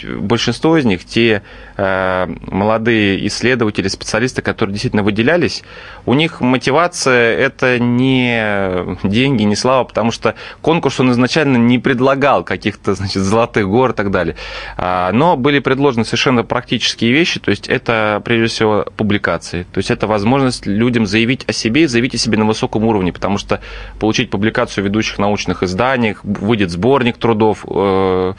большинство 0.03 0.77
из 0.77 0.85
них, 0.85 1.05
те 1.05 1.43
э, 1.77 2.27
молодые 2.43 3.27
исследователи, 3.27 3.89
специалисты, 3.89 4.43
которые 4.43 4.73
действительно 4.73 5.03
выделялись, 5.03 5.63
у 6.07 6.15
них 6.15 6.41
мотивация– 6.41 7.37
это 7.39 7.79
не 7.79 8.97
деньги, 9.05 9.45
не 9.45 9.57
слава, 9.57 9.85
потому 9.85 10.11
что 10.11 10.35
конкурс 10.61 10.99
он 11.01 11.13
изначально 11.13 11.57
не 11.57 11.79
предлагал 11.79 12.43
каких-то 12.43 12.95
значит, 12.95 13.23
золотых 13.23 13.69
гор 13.69 13.91
и 13.91 13.95
так 13.95 14.11
далее. 14.11 14.37
А, 14.77 15.13
но 15.13 15.37
были 15.37 15.61
предложены 15.61 16.05
совершенно 16.05 16.43
практические 16.43 17.13
вещи, 17.13 17.39
то 17.39 17.51
есть 17.51 17.69
это, 17.69 18.21
прежде 18.25 18.49
всего, 18.49 18.87
публикации. 18.97 19.67
То 19.73 19.79
есть 19.79 19.91
это 19.91 20.07
возможность 20.07 20.67
людям 20.67 21.07
заявить 21.07 21.49
о 21.49 21.53
себе 21.53 21.85
и 21.85 21.87
заявить 21.87 22.15
о 22.15 22.19
себе 22.19 22.39
на 22.39 22.45
высоком 22.45 22.85
уровне, 22.85 23.13
потому 23.13 23.39
что 23.39 23.61
получить 23.99 24.31
публикацию 24.31 24.85
ведущих 24.85 25.19
научных 25.19 25.60
изданиях, 25.63 26.25
выйдет 26.25 26.71
сборник 26.71 27.19
трудов 27.19 27.65
э, 27.69 28.35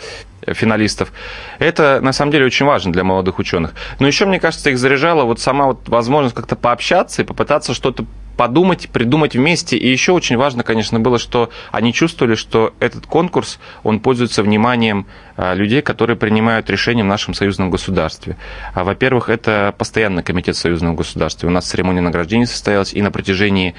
финалистов. 0.48 1.12
Это, 1.60 2.00
на 2.02 2.14
самом 2.14 2.32
деле, 2.32 2.46
очень 2.46 2.66
важно 2.66 2.92
для 2.92 3.04
молодых 3.04 3.40
ученых. 3.40 3.74
Но 4.00 4.08
еще, 4.08 4.26
мне 4.26 4.40
кажется, 4.40 4.70
их 4.70 4.78
заряжала 4.78 5.24
вот 5.24 5.40
сама 5.40 5.68
вот 5.68 5.88
возможность 5.90 6.36
как-то 6.36 6.56
пообщаться 6.56 7.22
и 7.22 7.26
попытаться 7.26 7.74
что-то 7.74 8.06
подумать, 8.42 8.90
придумать 8.90 9.36
вместе. 9.36 9.78
И 9.78 9.88
еще 9.88 10.14
очень 10.14 10.36
важно, 10.36 10.64
конечно, 10.64 11.00
было, 11.00 11.20
что 11.20 11.52
они 11.72 11.94
чувствовали, 11.94 12.34
что 12.34 12.74
этот 12.80 13.06
конкурс, 13.06 13.60
он 13.84 14.00
пользуется 14.00 14.42
вниманием 14.42 15.06
а, 15.38 15.54
людей, 15.54 15.84
которые 15.84 16.18
принимают 16.18 16.68
решения 16.68 17.04
в 17.04 17.06
нашем 17.06 17.36
союзном 17.36 17.70
государстве. 17.70 18.38
А, 18.74 18.84
во-первых, 18.84 19.30
это 19.30 19.76
постоянный 19.78 20.24
комитет 20.24 20.56
союзного 20.56 20.96
государства. 20.96 21.46
У 21.46 21.52
нас 21.52 21.68
церемония 21.68 22.02
награждения 22.02 22.48
состоялась, 22.48 22.96
и 22.96 23.02
на 23.04 23.12
протяжении 23.12 23.76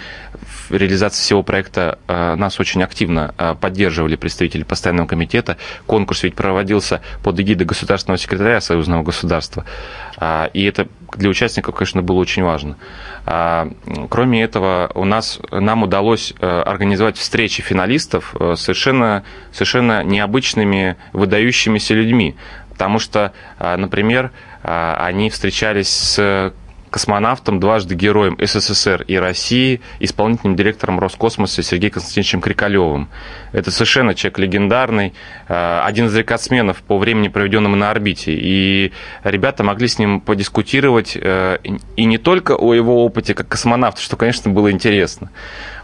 реализации 0.70 1.20
всего 1.20 1.42
проекта 1.42 1.98
а, 2.06 2.36
нас 2.36 2.60
очень 2.60 2.84
активно 2.84 3.34
поддерживали 3.60 4.14
представители 4.14 4.62
постоянного 4.62 5.08
комитета. 5.08 5.56
Конкурс 5.86 6.22
ведь 6.22 6.36
проводился 6.36 7.00
под 7.24 7.40
эгидой 7.40 7.66
государственного 7.66 8.18
секретаря 8.18 8.60
союзного 8.60 9.02
государства. 9.02 9.64
И 10.52 10.64
это 10.64 10.86
для 11.16 11.28
участников, 11.28 11.74
конечно, 11.74 12.00
было 12.00 12.18
очень 12.18 12.44
важно. 12.44 12.76
Кроме 13.24 14.42
этого, 14.42 14.90
у 14.94 15.04
нас, 15.04 15.38
нам 15.52 15.84
удалось 15.84 16.34
э, 16.40 16.60
организовать 16.62 17.16
встречи 17.16 17.62
финалистов 17.62 18.34
э, 18.38 18.54
совершенно, 18.56 19.22
совершенно 19.52 20.02
необычными, 20.02 20.96
выдающимися 21.12 21.94
людьми. 21.94 22.34
Потому 22.70 22.98
что, 22.98 23.32
например, 23.60 24.32
они 24.62 25.30
встречались 25.30 25.88
с 25.88 26.52
космонавтом, 26.92 27.58
дважды 27.58 27.94
героем 27.96 28.36
СССР 28.38 29.04
и 29.08 29.16
России, 29.16 29.80
исполнительным 29.98 30.54
директором 30.54 31.00
Роскосмоса 31.00 31.62
Сергеем 31.62 31.94
Константиновичем 31.94 32.40
Крикалевым. 32.40 33.08
Это 33.52 33.70
совершенно 33.70 34.14
человек 34.14 34.38
легендарный, 34.38 35.14
э, 35.48 35.80
один 35.82 36.06
из 36.06 36.14
рекордсменов 36.14 36.82
по 36.82 36.98
времени, 36.98 37.28
проведенному 37.28 37.74
на 37.74 37.90
орбите. 37.90 38.32
И 38.34 38.92
ребята 39.24 39.64
могли 39.64 39.88
с 39.88 39.98
ним 39.98 40.20
подискутировать 40.20 41.16
э, 41.16 41.58
и 41.96 42.04
не 42.04 42.18
только 42.18 42.54
о 42.56 42.74
его 42.74 43.04
опыте 43.04 43.34
как 43.34 43.48
космонавта, 43.48 44.00
что, 44.00 44.16
конечно, 44.16 44.50
было 44.50 44.70
интересно, 44.70 45.30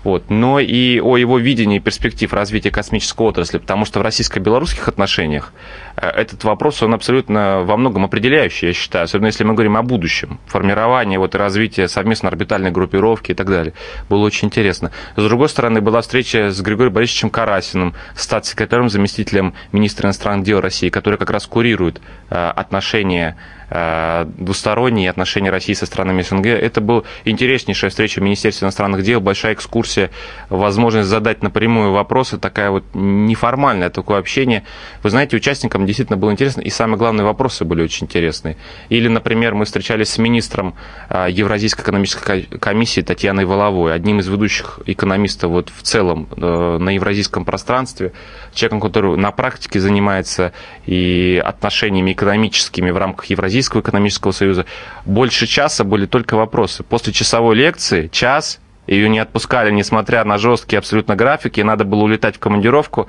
вот, 0.04 0.30
но 0.30 0.61
и 0.61 1.00
о 1.00 1.16
его 1.16 1.38
видении 1.38 1.78
перспектив 1.78 2.32
развития 2.32 2.70
космической 2.70 3.22
отрасли, 3.26 3.58
потому 3.58 3.84
что 3.84 3.98
в 3.98 4.02
российско-белорусских 4.02 4.88
отношениях 4.88 5.52
э, 5.96 6.08
этот 6.08 6.44
вопрос, 6.44 6.82
он 6.82 6.94
абсолютно 6.94 7.62
во 7.62 7.76
многом 7.76 8.04
определяющий, 8.04 8.68
я 8.68 8.72
считаю, 8.72 9.04
особенно 9.04 9.26
если 9.26 9.44
мы 9.44 9.54
говорим 9.54 9.76
о 9.76 9.82
будущем, 9.82 10.38
формировании 10.46 11.16
вот, 11.16 11.34
и 11.34 11.38
развитии 11.38 11.87
совместно 11.87 12.28
орбитальной 12.28 12.70
группировки 12.70 13.32
и 13.32 13.34
так 13.34 13.48
далее. 13.48 13.74
Было 14.08 14.24
очень 14.24 14.48
интересно. 14.48 14.90
С 15.16 15.22
другой 15.22 15.48
стороны, 15.48 15.80
была 15.80 16.00
встреча 16.00 16.50
с 16.50 16.61
Григорием 16.61 16.92
Борисовичем 16.92 17.30
Карасиным, 17.30 17.94
статс-секретарем, 18.14 18.88
заместителем 18.88 19.54
министра 19.72 20.06
иностранных 20.06 20.44
дел 20.44 20.61
России, 20.61 20.88
который 20.88 21.18
как 21.18 21.30
раз 21.30 21.46
курирует 21.46 22.00
э, 22.30 22.34
отношения 22.34 23.37
двусторонние 23.70 25.11
отношения 25.11 25.50
России 25.50 25.74
со 25.74 25.85
странами 25.87 26.22
СНГ. 26.22 26.46
Это 26.46 26.81
была 26.81 27.02
интереснейшая 27.24 27.90
встреча 27.90 28.20
в 28.20 28.22
Министерстве 28.22 28.64
иностранных 28.64 29.02
дел, 29.02 29.20
большая 29.20 29.54
экскурсия, 29.54 30.11
возможность 30.48 31.09
задать 31.09 31.42
напрямую 31.42 31.92
вопросы, 31.92 32.38
такая 32.38 32.70
вот 32.70 32.85
неформальное 32.94 33.90
такое 33.90 34.18
общение. 34.18 34.64
Вы 35.02 35.11
знаете, 35.11 35.37
участникам 35.37 35.85
действительно 35.87 36.16
было 36.16 36.33
интересно, 36.33 36.62
и 36.62 36.70
самые 36.70 36.98
главные 36.98 37.24
вопросы 37.24 37.64
были 37.64 37.83
очень 37.83 38.07
интересные. 38.07 38.57
Или, 38.88 39.09
например, 39.09 39.54
мы 39.54 39.64
встречались 39.64 40.11
с 40.11 40.18
министром 40.18 40.74
э, 41.11 41.26
Евразийской 41.31 41.85
экономической 41.85 42.42
комиссии 42.42 43.02
Татьяной 43.02 43.44
Воловой, 43.44 43.94
одним 43.94 44.20
из 44.20 44.28
ведущих 44.28 44.81
экономистов 44.87 45.50
вот 45.50 45.70
в 45.74 45.83
целом 45.83 46.28
э, 46.37 46.78
на 46.78 46.90
евразийском 46.90 47.44
пространстве, 47.44 48.12
человеком, 48.54 48.81
который 48.81 49.16
на 49.16 49.31
практике 49.31 49.81
занимается 49.81 50.52
и 50.87 51.42
отношениями 51.44 52.12
экономическими 52.12 52.90
в 52.90 52.96
рамках 52.96 53.26
Евразийского 53.26 53.57
Евразийского 53.58 53.80
экономического 53.80 54.32
союза. 54.32 54.66
Больше 55.04 55.46
часа 55.46 55.84
были 55.84 56.06
только 56.06 56.36
вопросы. 56.36 56.82
После 56.84 57.12
часовой 57.12 57.56
лекции, 57.56 58.08
час, 58.08 58.60
ее 58.86 59.08
не 59.08 59.18
отпускали, 59.18 59.70
несмотря 59.70 60.24
на 60.24 60.38
жесткие 60.38 60.78
абсолютно 60.78 61.16
графики, 61.16 61.60
надо 61.60 61.84
было 61.84 62.04
улетать 62.04 62.36
в 62.36 62.38
командировку. 62.38 63.08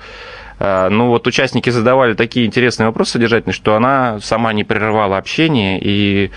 Э, 0.59 0.89
ну 0.89 1.07
вот 1.07 1.25
участники 1.27 1.69
задавали 1.69 2.13
такие 2.13 2.45
интересные 2.45 2.87
вопросы 2.87 3.13
содержательные, 3.13 3.53
что 3.53 3.75
она 3.75 4.19
сама 4.21 4.53
не 4.53 4.63
прерывала 4.63 5.17
общение, 5.17 5.79
и 5.81 6.31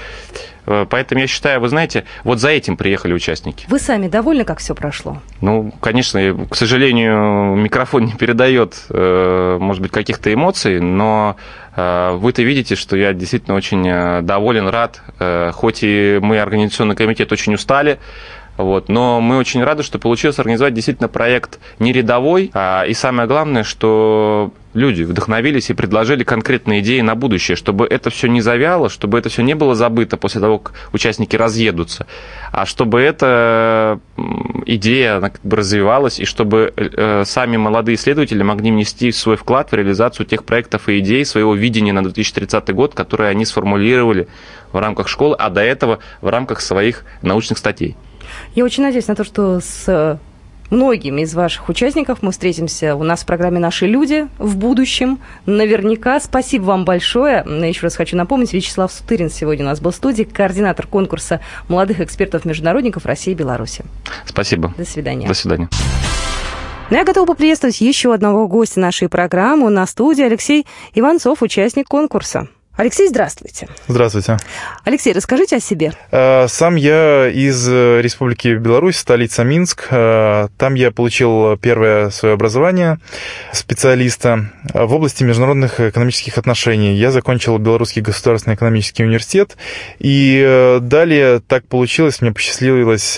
э, 0.67 0.87
поэтому 0.89 1.21
я 1.21 1.27
считаю, 1.27 1.61
вы 1.61 1.69
знаете, 1.69 2.05
вот 2.25 2.39
за 2.39 2.51
этим 2.51 2.77
приехали 2.77 3.13
участники. 3.13 3.67
Вы 3.69 3.79
сами 3.79 4.09
довольны, 4.09 4.45
как 4.45 4.59
все 4.59 4.75
прошло? 4.75 5.19
Ну, 5.41 5.73
конечно, 5.81 6.47
к 6.49 6.55
сожалению, 6.55 7.57
микрофон 7.57 8.05
не 8.07 8.13
передает, 8.13 8.87
э, 8.91 9.59
может 9.61 9.83
быть, 9.83 9.91
каких-то 9.91 10.33
эмоций, 10.33 10.81
но 10.81 11.37
вы-то 11.75 12.43
видите, 12.43 12.77
что 12.77 12.99
я 12.99 13.15
действительно 13.15 13.57
очень 13.57 14.23
доволен, 14.27 14.69
рад, 14.69 15.01
хоть 15.55 15.79
и 15.83 16.19
мы, 16.21 16.39
организационный 16.39 16.95
комитет, 16.95 17.33
очень 17.33 17.55
устали, 17.55 17.99
вот. 18.57 18.89
Но 18.89 19.21
мы 19.21 19.39
очень 19.39 19.63
рады, 19.63 19.83
что 19.83 19.99
получилось 19.99 20.39
организовать 20.39 20.75
действительно 20.75 21.09
проект 21.09 21.59
не 21.79 21.93
рядовой, 21.93 22.51
а, 22.55 22.85
и 22.85 22.93
самое 22.93 23.27
главное, 23.27 23.65
что 23.65 24.53
люди 24.75 25.03
вдохновились 25.03 25.71
и 25.71 25.75
предложили 25.75 26.25
конкретные 26.25 26.81
идеи 26.81 27.01
на 27.01 27.15
будущее, 27.15 27.57
чтобы 27.57 27.87
это 27.87 28.11
все 28.11 28.29
не 28.29 28.41
завяло, 28.41 28.89
чтобы 28.89 29.19
это 29.19 29.29
все 29.29 29.43
не 29.43 29.55
было 29.55 29.75
забыто 29.75 30.17
после 30.17 30.41
того, 30.41 30.59
как 30.59 30.75
участники 30.93 31.37
разъедутся, 31.37 32.07
а 32.53 32.65
чтобы 32.67 33.01
эта 33.01 34.01
идея 34.67 35.17
она 35.17 35.31
как 35.31 35.43
бы 35.43 35.57
развивалась, 35.57 36.21
и 36.21 36.25
чтобы 36.25 36.73
э, 36.77 37.25
сами 37.27 37.57
молодые 37.57 37.97
исследователи 37.97 38.43
могли 38.43 38.71
внести 38.71 39.13
свой 39.13 39.37
вклад 39.37 39.71
в 39.71 39.75
реализацию 39.75 40.27
тех 40.27 40.45
проектов 40.45 40.89
и 40.89 40.99
идей, 40.99 41.25
своего 41.25 41.55
видения 41.55 41.93
на 41.93 42.03
2030 42.03 42.75
год, 42.75 42.95
которые 42.95 43.31
они 43.31 43.45
сформулировали 43.45 44.29
в 44.73 44.79
рамках 44.79 45.09
школы, 45.09 45.37
а 45.39 45.51
до 45.51 45.63
этого 45.63 45.99
в 46.21 46.29
рамках 46.29 46.61
своих 46.61 47.05
научных 47.21 47.59
статей. 47.59 47.97
Я 48.55 48.65
очень 48.65 48.83
надеюсь 48.83 49.09
на 49.09 49.15
то, 49.15 49.25
что 49.25 49.61
с 49.61 50.19
многими 50.73 51.21
из 51.21 51.35
ваших 51.35 51.69
участников 51.69 52.23
мы 52.23 52.33
встретимся 52.33 52.97
у 52.97 53.03
нас 53.05 53.23
в 53.23 53.27
программе 53.27 53.61
«Наши 53.61 53.87
люди» 53.87 54.27
в 54.39 54.57
будущем. 54.57 55.21
Наверняка. 55.47 56.19
Спасибо 56.19 56.65
вам 56.65 56.85
большое. 56.85 57.45
Еще 57.47 57.83
раз 57.83 57.95
хочу 57.95 58.17
напомнить, 58.17 58.53
Вячеслав 58.53 58.91
Сутырин 58.91 59.31
сегодня 59.31 59.65
у 59.67 59.69
нас 59.69 59.81
был 59.81 59.91
в 59.91 59.95
студии, 59.95 60.25
координатор 60.25 60.87
конкурса 60.87 61.41
молодых 61.69 62.01
экспертов-международников 62.01 63.05
России 63.07 63.33
и 63.33 63.35
Беларуси. 63.35 63.85
Спасибо. 64.25 64.73
До 64.77 64.85
свидания. 64.85 65.29
До 65.29 65.35
свидания. 65.35 65.69
Но 65.73 66.97
ну, 66.97 66.97
я 66.97 67.05
готова 67.05 67.27
поприветствовать 67.27 67.81
еще 67.81 68.13
одного 68.13 68.49
гостя 68.49 68.81
нашей 68.81 69.09
программы. 69.09 69.71
На 69.71 69.87
студии 69.87 70.25
Алексей 70.25 70.67
Иванцов, 70.95 71.43
участник 71.43 71.87
конкурса. 71.87 72.49
Алексей, 72.75 73.07
здравствуйте. 73.07 73.69
Здравствуйте. 73.87 74.39
Алексей, 74.85 75.13
расскажите 75.13 75.57
о 75.57 75.61
себе. 75.61 75.93
Э, 76.11 76.47
сам 76.49 76.77
я 76.77 77.29
из 77.29 77.69
э, 77.69 78.01
Республики 78.01 78.57
Беларусь, 78.57 78.97
столица 78.97 79.45
Минск. 79.45 79.89
Э, 79.91 80.49
там 80.57 80.73
я 80.73 80.91
получил 80.91 81.59
первое 81.59 82.09
свое 82.09 82.33
образование 82.33 82.99
специалиста 83.53 84.51
в 84.73 84.95
области 84.95 85.23
международных 85.23 85.81
экономических 85.81 86.39
отношений. 86.39 86.95
Я 86.95 87.11
закончил 87.11 87.59
Белорусский 87.59 88.01
государственный 88.01 88.57
экономический 88.57 89.05
университет. 89.05 89.59
И 89.99 90.79
далее 90.81 91.41
так 91.41 91.67
получилось, 91.67 92.23
мне 92.23 92.33
посчастливилось 92.33 93.17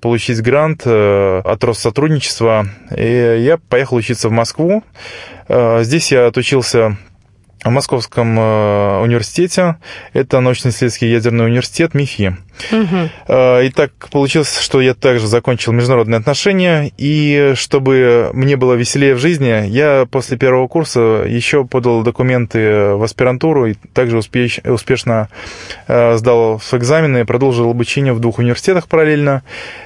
получить 0.00 0.40
грант 0.40 0.86
от 0.86 1.64
Россотрудничества. 1.64 2.66
И 2.96 3.42
я 3.44 3.58
поехал 3.58 3.96
учиться 3.96 4.28
в 4.28 4.32
Москву. 4.32 4.84
Здесь 5.48 6.12
я 6.12 6.26
отучился 6.26 6.96
в 7.64 7.70
Московском 7.70 8.38
э, 8.38 9.00
университете. 9.00 9.76
Это 10.12 10.40
научно-исследовательский 10.40 11.10
ядерный 11.10 11.46
университет 11.46 11.94
МИФИ. 11.94 12.36
Угу. 12.70 13.32
И 13.64 13.72
так 13.74 13.90
получилось, 14.10 14.60
что 14.60 14.80
я 14.80 14.94
также 14.94 15.26
закончил 15.26 15.72
международные 15.72 16.18
отношения, 16.18 16.92
и 16.96 17.54
чтобы 17.56 18.30
мне 18.32 18.56
было 18.56 18.74
веселее 18.74 19.16
в 19.16 19.18
жизни, 19.18 19.66
я 19.66 20.06
после 20.08 20.36
первого 20.36 20.68
курса 20.68 21.24
еще 21.26 21.64
подал 21.64 22.02
документы 22.02 22.94
в 22.94 23.02
аспирантуру 23.02 23.66
и 23.66 23.74
также 23.92 24.18
успеш, 24.18 24.60
успешно 24.64 25.28
э, 25.88 26.16
сдал 26.16 26.60
экзамены, 26.72 27.22
и 27.22 27.24
продолжил 27.24 27.70
обучение 27.70 28.12
в 28.12 28.20
двух 28.20 28.38
университетах 28.38 28.86
параллельно. 28.86 29.42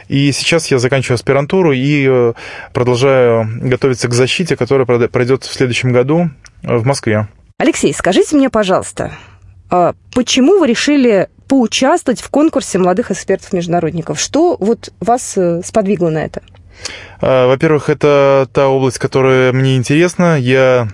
И 0.09 0.33
сейчас 0.33 0.71
я 0.71 0.79
заканчиваю 0.79 1.15
аспирантуру 1.15 1.73
и 1.73 2.33
продолжаю 2.73 3.49
готовиться 3.63 4.09
к 4.09 4.15
защите, 4.15 4.57
которая 4.57 4.85
пройдет 4.87 5.45
в 5.45 5.53
следующем 5.53 5.93
году 5.93 6.31
в 6.63 6.85
Москве. 6.85 7.29
Алексей, 7.61 7.93
скажите 7.93 8.37
мне, 8.37 8.51
пожалуйста, 8.51 9.11
а 9.69 9.95
почему 10.15 10.61
вы 10.61 10.69
решили 10.69 11.29
поучаствовать 11.49 12.21
в 12.21 12.31
конкурсе 12.31 12.79
молодых 12.79 13.11
экспертов-международников? 13.11 14.21
Что 14.21 14.57
вот 14.61 14.93
вас 15.01 15.37
э, 15.37 15.63
сподвигло 15.65 16.09
на 16.09 16.19
это? 16.19 16.43
А, 17.21 17.49
во-первых, 17.49 17.89
это 17.91 18.49
та 18.53 18.69
область, 18.69 19.01
которая 19.01 19.53
мне 19.53 19.77
интересна. 19.77 20.39
Я 20.39 20.87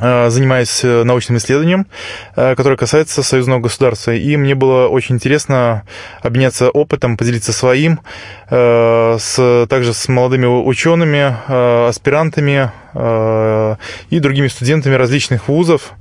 а, 0.00 0.30
занимаюсь 0.30 0.82
э, 0.82 1.02
научным 1.02 1.36
исследованием, 1.36 1.86
которое 2.34 2.78
касается 2.78 3.22
союзного 3.22 3.60
государства. 3.60 4.12
И 4.12 4.34
мне 4.38 4.54
было 4.54 4.88
очень 4.88 5.16
интересно 5.16 5.82
обменяться 6.22 6.70
опытом, 6.70 7.18
поделиться 7.18 7.52
своим, 7.52 8.00
с, 8.48 9.66
также 9.68 9.92
с 9.92 10.08
молодыми 10.08 10.46
учеными, 10.46 11.86
аспирантами 11.88 12.72
и 12.94 14.18
другими 14.20 14.48
студентами 14.48 14.94
различных 14.94 15.48
вузов, 15.48 15.92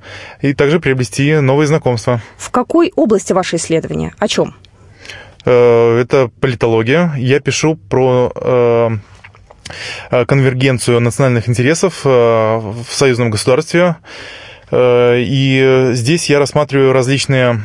и 0.41 0.53
также 0.53 0.79
приобрести 0.79 1.35
новые 1.39 1.67
знакомства. 1.67 2.21
В 2.37 2.49
какой 2.51 2.91
области 2.95 3.33
ваше 3.33 3.55
исследование? 3.55 4.13
О 4.19 4.27
чем? 4.27 4.55
Это 5.45 6.29
политология. 6.39 7.13
Я 7.17 7.39
пишу 7.39 7.75
про 7.75 8.99
Э, 10.09 10.25
конвергенцию 10.25 10.99
национальных 10.99 11.49
интересов 11.49 12.01
э, 12.05 12.09
в 12.09 12.85
союзном 12.89 13.29
государстве. 13.29 13.97
Э, 14.71 15.15
и 15.19 15.91
здесь 15.93 16.29
я 16.29 16.39
рассматриваю 16.39 16.93
различные 16.93 17.61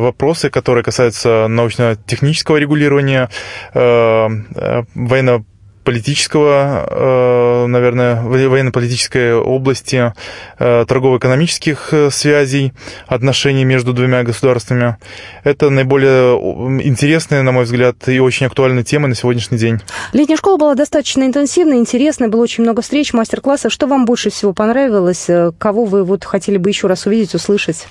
вопросы, 0.00 0.50
которые 0.50 0.84
касаются 0.84 1.46
научно-технического 1.48 2.56
регулирования, 2.56 3.28
военно 3.74 5.44
политического, 5.86 6.84
э, 6.90 7.66
наверное, 7.68 8.20
военно-политической 8.22 9.34
области, 9.34 10.12
э, 10.58 10.84
торгово-экономических 10.86 11.88
э, 11.92 12.10
связей, 12.10 12.72
отношений 13.06 13.64
между 13.64 13.92
двумя 13.92 14.24
государствами. 14.24 14.96
Это 15.44 15.70
наиболее 15.70 16.34
интересная, 16.82 17.42
на 17.42 17.52
мой 17.52 17.64
взгляд, 17.64 18.08
и 18.08 18.18
очень 18.18 18.46
актуальная 18.46 18.82
тема 18.82 19.06
на 19.06 19.14
сегодняшний 19.14 19.58
день. 19.58 19.78
Летняя 20.12 20.36
школа 20.36 20.56
была 20.56 20.74
достаточно 20.74 21.22
интенсивной, 21.22 21.78
интересной, 21.78 22.28
было 22.28 22.42
очень 22.42 22.64
много 22.64 22.82
встреч, 22.82 23.12
мастер-классов. 23.12 23.72
Что 23.72 23.86
вам 23.86 24.06
больше 24.06 24.30
всего 24.30 24.52
понравилось? 24.52 25.28
Кого 25.58 25.84
вы 25.84 26.02
вот 26.02 26.24
хотели 26.24 26.56
бы 26.56 26.68
еще 26.68 26.88
раз 26.88 27.06
увидеть, 27.06 27.34
услышать? 27.36 27.86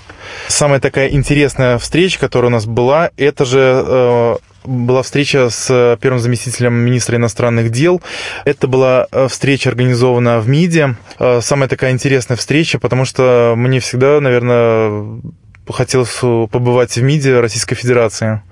Самая 0.48 0.80
такая 0.80 1.08
интересная 1.08 1.78
встреча, 1.78 2.20
которая 2.20 2.50
у 2.50 2.52
нас 2.52 2.66
была, 2.66 3.10
это 3.16 3.46
же 3.46 4.38
была 4.66 5.02
встреча 5.02 5.48
с 5.50 5.68
э, 5.70 5.96
первым 6.00 6.20
заместителем 6.20 6.74
министра 6.74 7.16
иностранных 7.16 7.70
дел. 7.70 8.02
Это 8.44 8.66
была 8.66 9.06
э, 9.10 9.28
встреча 9.28 9.70
организована 9.70 10.40
в 10.40 10.48
МИДе. 10.48 10.96
Э, 11.18 11.40
самая 11.40 11.68
такая 11.68 11.92
интересная 11.92 12.36
встреча, 12.36 12.78
потому 12.78 13.04
что 13.04 13.54
мне 13.56 13.80
всегда, 13.80 14.20
наверное, 14.20 15.20
хотелось 15.68 16.18
побывать 16.20 16.96
в 16.96 17.02
МИДе 17.02 17.40
Российской 17.40 17.74
Федерации. 17.74 18.42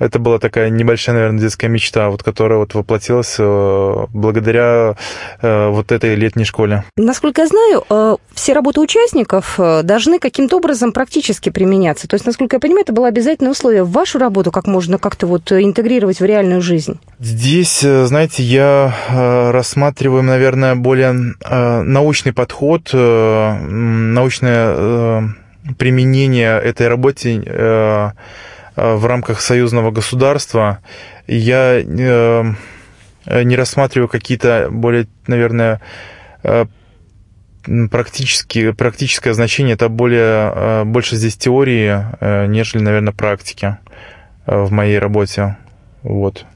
Это 0.00 0.18
была 0.18 0.38
такая 0.38 0.70
небольшая, 0.70 1.14
наверное, 1.14 1.40
детская 1.40 1.68
мечта, 1.68 2.08
вот, 2.08 2.22
которая 2.22 2.58
вот 2.58 2.72
воплотилась 2.74 3.36
э, 3.38 4.06
благодаря 4.14 4.96
э, 5.42 5.68
вот 5.68 5.92
этой 5.92 6.14
летней 6.14 6.44
школе. 6.44 6.84
Насколько 6.96 7.42
я 7.42 7.46
знаю, 7.46 7.84
э, 7.88 8.16
все 8.34 8.54
работы 8.54 8.80
участников 8.80 9.58
должны 9.58 10.18
каким-то 10.18 10.56
образом 10.56 10.92
практически 10.92 11.50
применяться. 11.50 12.08
То 12.08 12.14
есть, 12.14 12.24
насколько 12.24 12.56
я 12.56 12.60
понимаю, 12.60 12.84
это 12.84 12.94
было 12.94 13.08
обязательное 13.08 13.52
условие 13.52 13.84
вашу 13.84 14.18
работу, 14.18 14.50
как 14.50 14.66
можно 14.66 14.96
как-то 14.96 15.26
вот 15.26 15.52
интегрировать 15.52 16.20
в 16.20 16.24
реальную 16.24 16.62
жизнь. 16.62 16.98
Здесь, 17.18 17.80
знаете, 17.80 18.42
я 18.42 18.94
рассматриваю, 19.52 20.22
наверное, 20.22 20.76
более 20.76 21.34
научный 21.84 22.32
подход, 22.32 22.90
научное 22.94 23.60
применение 25.76 26.58
этой 26.58 26.88
работе 26.88 28.14
в 28.96 29.06
рамках 29.06 29.40
союзного 29.40 29.90
государства. 29.90 30.80
Я 31.26 31.80
э, 31.80 32.44
не 33.42 33.56
рассматриваю 33.56 34.08
какие-то 34.08 34.68
более, 34.70 35.06
наверное, 35.26 35.80
э, 36.42 36.66
практически, 37.90 38.72
практическое 38.72 39.34
значение, 39.34 39.74
это 39.74 39.88
более, 39.88 40.84
больше 40.84 41.16
здесь 41.16 41.36
теории, 41.36 42.46
нежели, 42.46 42.82
наверное, 42.82 43.12
практики 43.12 43.76
в 44.46 44.72
моей 44.72 44.98
работе. 44.98 45.58
Вот. 46.02 46.46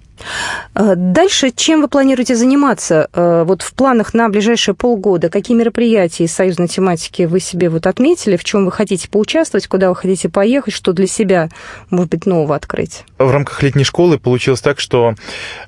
Э, 0.74 0.94
дальше 0.96 1.50
чем 1.50 1.82
вы 1.82 1.88
планируете 1.88 2.34
заниматься? 2.34 3.08
Э, 3.12 3.44
вот 3.46 3.62
в 3.62 3.72
планах 3.74 4.14
на 4.14 4.28
ближайшие 4.28 4.74
полгода 4.74 5.28
какие 5.28 5.56
мероприятия 5.56 6.24
из 6.24 6.32
союзной 6.32 6.68
тематики 6.68 7.22
вы 7.22 7.40
себе 7.40 7.68
вот 7.68 7.86
отметили, 7.86 8.36
в 8.36 8.44
чем 8.44 8.64
вы 8.64 8.72
хотите 8.72 9.08
поучаствовать, 9.08 9.66
куда 9.66 9.88
вы 9.88 9.96
хотите 9.96 10.28
поехать, 10.28 10.74
что 10.74 10.92
для 10.92 11.06
себя, 11.06 11.48
может 11.90 12.10
быть, 12.10 12.26
нового 12.26 12.56
открыть? 12.56 13.04
В 13.18 13.30
рамках 13.30 13.62
летней 13.62 13.84
школы 13.84 14.18
получилось 14.18 14.60
так, 14.60 14.80
что 14.80 15.14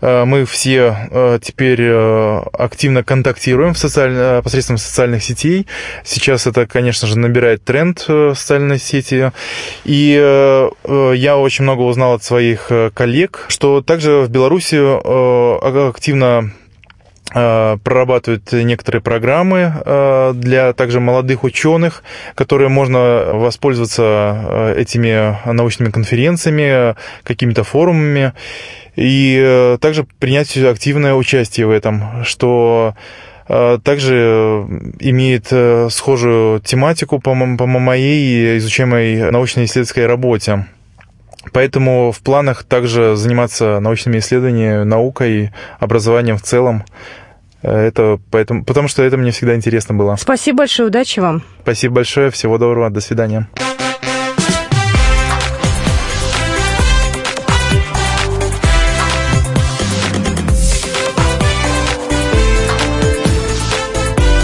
э, 0.01 0.25
мы 0.25 0.45
все 0.45 0.77
теперь 1.43 1.91
активно 2.53 3.03
контактируем 3.03 3.75
в 3.75 3.79
социаль... 3.79 4.43
посредством 4.43 4.79
социальных 4.79 5.23
сетей. 5.23 5.67
Сейчас 6.05 6.47
это, 6.47 6.67
конечно 6.67 7.09
же, 7.09 7.19
набирает 7.19 7.65
тренд 7.65 8.07
в 8.07 8.35
социальной 8.35 8.79
сети. 8.79 9.33
И 9.85 10.13
я 10.15 11.37
очень 11.37 11.65
много 11.65 11.83
узнал 11.83 12.15
от 12.15 12.25
своих 12.25 12.71
коллег, 12.95 13.47
что 13.49 13.83
также 13.83 14.23
в 14.23 14.29
Беларуси 14.37 14.77
э, 14.77 15.89
активно 15.89 16.51
э, 17.35 17.79
прорабатывают 17.83 18.53
некоторые 18.53 19.01
программы 19.01 19.73
э, 19.75 20.33
для 20.35 20.75
также 20.75 21.01
молодых 21.01 21.43
ученых, 21.43 22.03
которые 22.35 22.69
можно 22.69 23.31
воспользоваться 23.33 24.75
этими 24.77 25.39
научными 25.51 25.91
конференциями, 25.91 26.97
какими-то 27.23 27.65
форумами 27.65 28.35
и 28.95 29.79
также 29.81 30.05
принять 30.19 30.55
активное 30.59 31.15
участие 31.15 31.67
в 31.67 31.71
этом, 31.71 32.25
что 32.25 32.95
также 33.47 34.67
имеет 34.99 35.47
схожую 35.93 36.61
тематику 36.61 37.21
по 37.21 37.35
моей 37.35 38.59
изучаемой 38.59 39.31
научно-исследовательской 39.31 40.07
работе. 40.07 40.67
Поэтому 41.53 42.13
в 42.13 42.21
планах 42.21 42.65
также 42.65 43.17
заниматься 43.17 43.81
научными 43.81 44.19
исследованиями, 44.19 44.85
наукой, 44.85 45.53
образованием 45.79 46.37
в 46.37 46.43
целом. 46.43 46.85
Это 47.63 48.21
поэтому, 48.31 48.65
потому 48.65 48.89
что 48.89 49.03
это 49.03 49.17
мне 49.17 49.31
всегда 49.31 49.55
интересно 49.55 49.95
было. 49.95 50.17
Спасибо 50.17 50.59
большое, 50.59 50.89
удачи 50.89 51.21
вам. 51.21 51.43
Спасибо 51.63 51.97
большое, 51.97 52.31
всего 52.31 52.59
доброго, 52.59 52.91
до 52.91 53.01
свидания. 53.01 53.49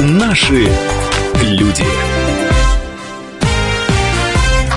Наши 0.00 0.68